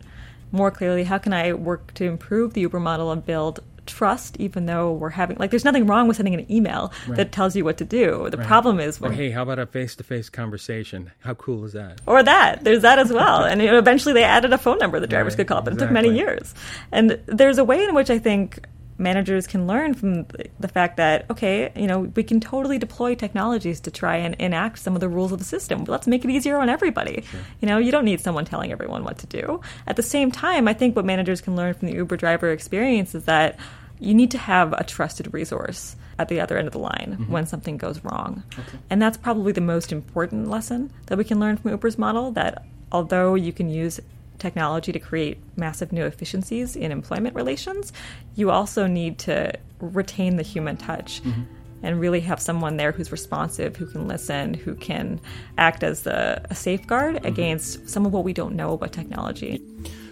more 0.53 0.71
clearly? 0.71 1.05
How 1.05 1.19
can 1.19 1.33
I 1.33 1.53
work 1.53 1.95
to 1.95 2.05
improve 2.05 2.55
the 2.55 2.63
Uber 2.63 2.81
model 2.81 3.13
and 3.13 3.25
build 3.25 3.61
trust, 3.87 4.37
even 4.39 4.67
though 4.67 4.93
we're 4.93 5.11
having 5.11 5.37
like 5.39 5.51
there's 5.51 5.65
nothing 5.65 5.87
wrong 5.87 6.07
with 6.07 6.17
sending 6.17 6.35
an 6.35 6.51
email 6.51 6.93
right. 7.09 7.17
that 7.17 7.33
tells 7.33 7.57
you 7.57 7.65
what 7.65 7.79
to 7.79 7.85
do. 7.85 8.29
The 8.31 8.39
right. 8.39 8.47
problem 8.47 8.81
is 8.81 9.01
when, 9.01 9.13
or 9.13 9.15
hey, 9.15 9.31
how 9.31 9.43
about 9.43 9.59
a 9.59 9.67
face-to-face 9.67 10.31
conversation? 10.31 11.11
How 11.21 11.35
cool 11.35 11.65
is 11.65 11.73
that? 11.73 12.01
Or 12.07 12.23
that 12.23 12.65
there's 12.65 12.83
that 12.83 12.99
as 12.99 13.13
well. 13.13 13.45
and 13.45 13.61
you 13.61 13.69
know, 13.69 13.79
eventually 13.79 14.15
they 14.15 14.25
added 14.25 14.53
a 14.53 14.59
phone 14.59 14.79
number 14.79 15.01
the 15.01 15.07
drivers 15.07 15.33
right. 15.33 15.39
could 15.39 15.49
call, 15.49 15.63
but 15.63 15.73
exactly. 15.75 15.99
it 15.99 16.03
took 16.03 16.05
many 16.05 16.17
years. 16.17 16.55
And 16.93 17.21
there's 17.27 17.59
a 17.59 17.65
way 17.65 17.83
in 17.85 17.95
which 17.95 18.11
I 18.11 18.19
think 18.19 18.65
managers 19.01 19.47
can 19.47 19.67
learn 19.67 19.95
from 19.95 20.27
the 20.61 20.69
fact 20.69 20.99
that 20.99 21.29
okay 21.31 21.73
you 21.75 21.87
know 21.87 22.01
we 22.15 22.23
can 22.23 22.39
totally 22.39 22.79
deploy 22.79 23.15
technologies 23.15 23.81
to 23.81 23.91
try 23.91 24.17
and 24.17 24.35
enact 24.37 24.79
some 24.79 24.95
of 24.95 25.01
the 25.01 25.09
rules 25.09 25.33
of 25.33 25.39
the 25.39 25.45
system 25.45 25.85
let's 25.85 26.07
make 26.07 26.25
it 26.25 26.31
easier 26.31 26.59
on 26.59 26.69
everybody 26.69 27.23
sure. 27.23 27.41
you 27.61 27.67
know 27.67 27.79
you 27.79 27.91
don't 27.91 28.05
need 28.05 28.21
someone 28.21 28.45
telling 28.45 28.71
everyone 28.71 29.03
what 29.03 29.19
to 29.19 29.27
do 29.27 29.61
at 29.87 29.97
the 29.97 30.03
same 30.03 30.31
time 30.31 30.69
i 30.69 30.75
think 30.75 30.95
what 30.95 31.05
managers 31.05 31.41
can 31.41 31.57
learn 31.57 31.73
from 31.75 31.89
the 31.89 31.95
uber 31.95 32.17
driver 32.17 32.53
experience 32.53 33.15
is 33.15 33.25
that 33.25 33.59
you 33.99 34.15
need 34.15 34.31
to 34.31 34.39
have 34.39 34.73
a 34.75 34.85
trusted 34.85 35.33
resource 35.33 35.97
at 36.19 36.29
the 36.29 36.41
other 36.41 36.59
end 36.59 36.67
of 36.67 36.73
the 36.73 36.79
line 36.79 37.17
mm-hmm. 37.19 37.33
when 37.33 37.47
something 37.47 37.79
goes 37.79 38.05
wrong 38.05 38.43
okay. 38.59 38.79
and 38.91 39.01
that's 39.01 39.17
probably 39.17 39.53
the 39.53 39.61
most 39.61 39.93
important 39.93 40.49
lesson 40.49 40.93
that 41.07 41.17
we 41.17 41.25
can 41.25 41.41
learn 41.41 41.57
from 41.57 41.71
uber's 41.71 41.97
model 41.97 42.31
that 42.31 42.67
although 42.93 43.35
you 43.35 43.53
can 43.53 43.71
use 43.71 43.99
technology 44.41 44.93
to 44.93 44.99
create 44.99 45.39
massive 45.57 45.93
new 45.93 46.05
efficiencies 46.05 46.75
in 46.75 46.91
employment 46.91 47.35
relations, 47.37 47.93
you 48.35 48.51
also 48.51 48.87
need 48.87 49.19
to 49.21 49.53
retain 49.81 50.37
the 50.37 50.43
human 50.43 50.77
touch. 50.77 51.23
Mm-hmm. 51.23 51.43
And 51.83 51.99
really 51.99 52.21
have 52.21 52.43
someone 52.43 52.77
there 52.77 52.93
who's 52.93 53.11
responsive, 53.11 53.75
who 53.75 53.87
can 53.87 54.07
listen, 54.07 54.53
who 54.53 54.75
can 54.75 55.19
act 55.57 55.83
as 55.83 56.07
a, 56.07 56.47
a 56.51 56.55
safeguard 56.55 57.17
mm-hmm. 57.17 57.25
against 57.25 57.89
some 57.89 58.05
of 58.05 58.13
what 58.13 58.23
we 58.23 58.35
don't 58.35 58.55
know 58.55 58.75
about 58.75 58.93
technology. 58.93 59.63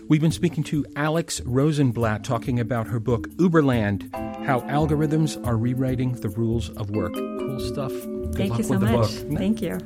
We've 0.08 0.22
been 0.22 0.32
speaking 0.32 0.64
to 0.64 0.86
Alex 0.96 1.40
Rosenblat 1.40 2.24
talking 2.24 2.58
about 2.58 2.86
her 2.86 2.98
book 2.98 3.28
Uberland 3.32 4.10
How 4.46 4.60
Algorithms 4.60 5.46
Are 5.46 5.58
Rewriting 5.58 6.14
the 6.14 6.30
Rules 6.30 6.70
of 6.70 6.88
Work. 6.88 7.12
Cool 7.12 7.60
stuff. 7.60 7.92
Good 7.92 8.34
Thank 8.34 8.56
you 8.56 8.64
so 8.64 8.78
much. 8.78 9.10
Thank 9.36 9.60
you. 9.60 9.78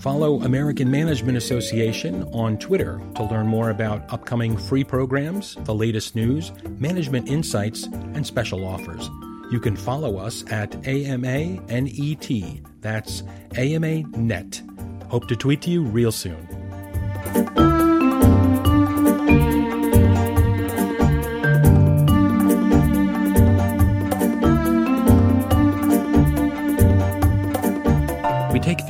Follow 0.00 0.40
American 0.40 0.90
Management 0.90 1.36
Association 1.36 2.24
on 2.32 2.56
Twitter 2.56 3.02
to 3.16 3.24
learn 3.24 3.46
more 3.46 3.68
about 3.68 4.10
upcoming 4.10 4.56
free 4.56 4.82
programs, 4.82 5.56
the 5.64 5.74
latest 5.74 6.16
news, 6.16 6.52
management 6.78 7.28
insights, 7.28 7.84
and 7.84 8.26
special 8.26 8.66
offers. 8.66 9.10
You 9.50 9.60
can 9.60 9.76
follow 9.76 10.16
us 10.16 10.42
at 10.50 10.70
AMANET. 10.86 12.62
That's 12.80 13.22
AMANET. 13.56 14.62
Hope 15.10 15.28
to 15.28 15.36
tweet 15.36 15.60
to 15.62 15.70
you 15.70 15.82
real 15.82 16.12
soon. 16.12 16.59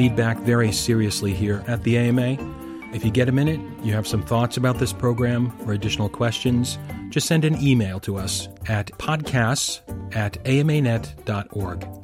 Feedback 0.00 0.38
very 0.38 0.72
seriously 0.72 1.34
here 1.34 1.62
at 1.66 1.82
the 1.82 1.98
AMA. 1.98 2.38
If 2.94 3.04
you 3.04 3.10
get 3.10 3.28
a 3.28 3.32
minute, 3.32 3.60
you 3.82 3.92
have 3.92 4.06
some 4.06 4.22
thoughts 4.22 4.56
about 4.56 4.78
this 4.78 4.94
program 4.94 5.52
or 5.66 5.74
additional 5.74 6.08
questions, 6.08 6.78
just 7.10 7.26
send 7.26 7.44
an 7.44 7.62
email 7.62 8.00
to 8.00 8.16
us 8.16 8.48
at 8.66 8.86
podcasts 8.92 9.82
at 10.16 10.38
amanet.org. 10.46 11.99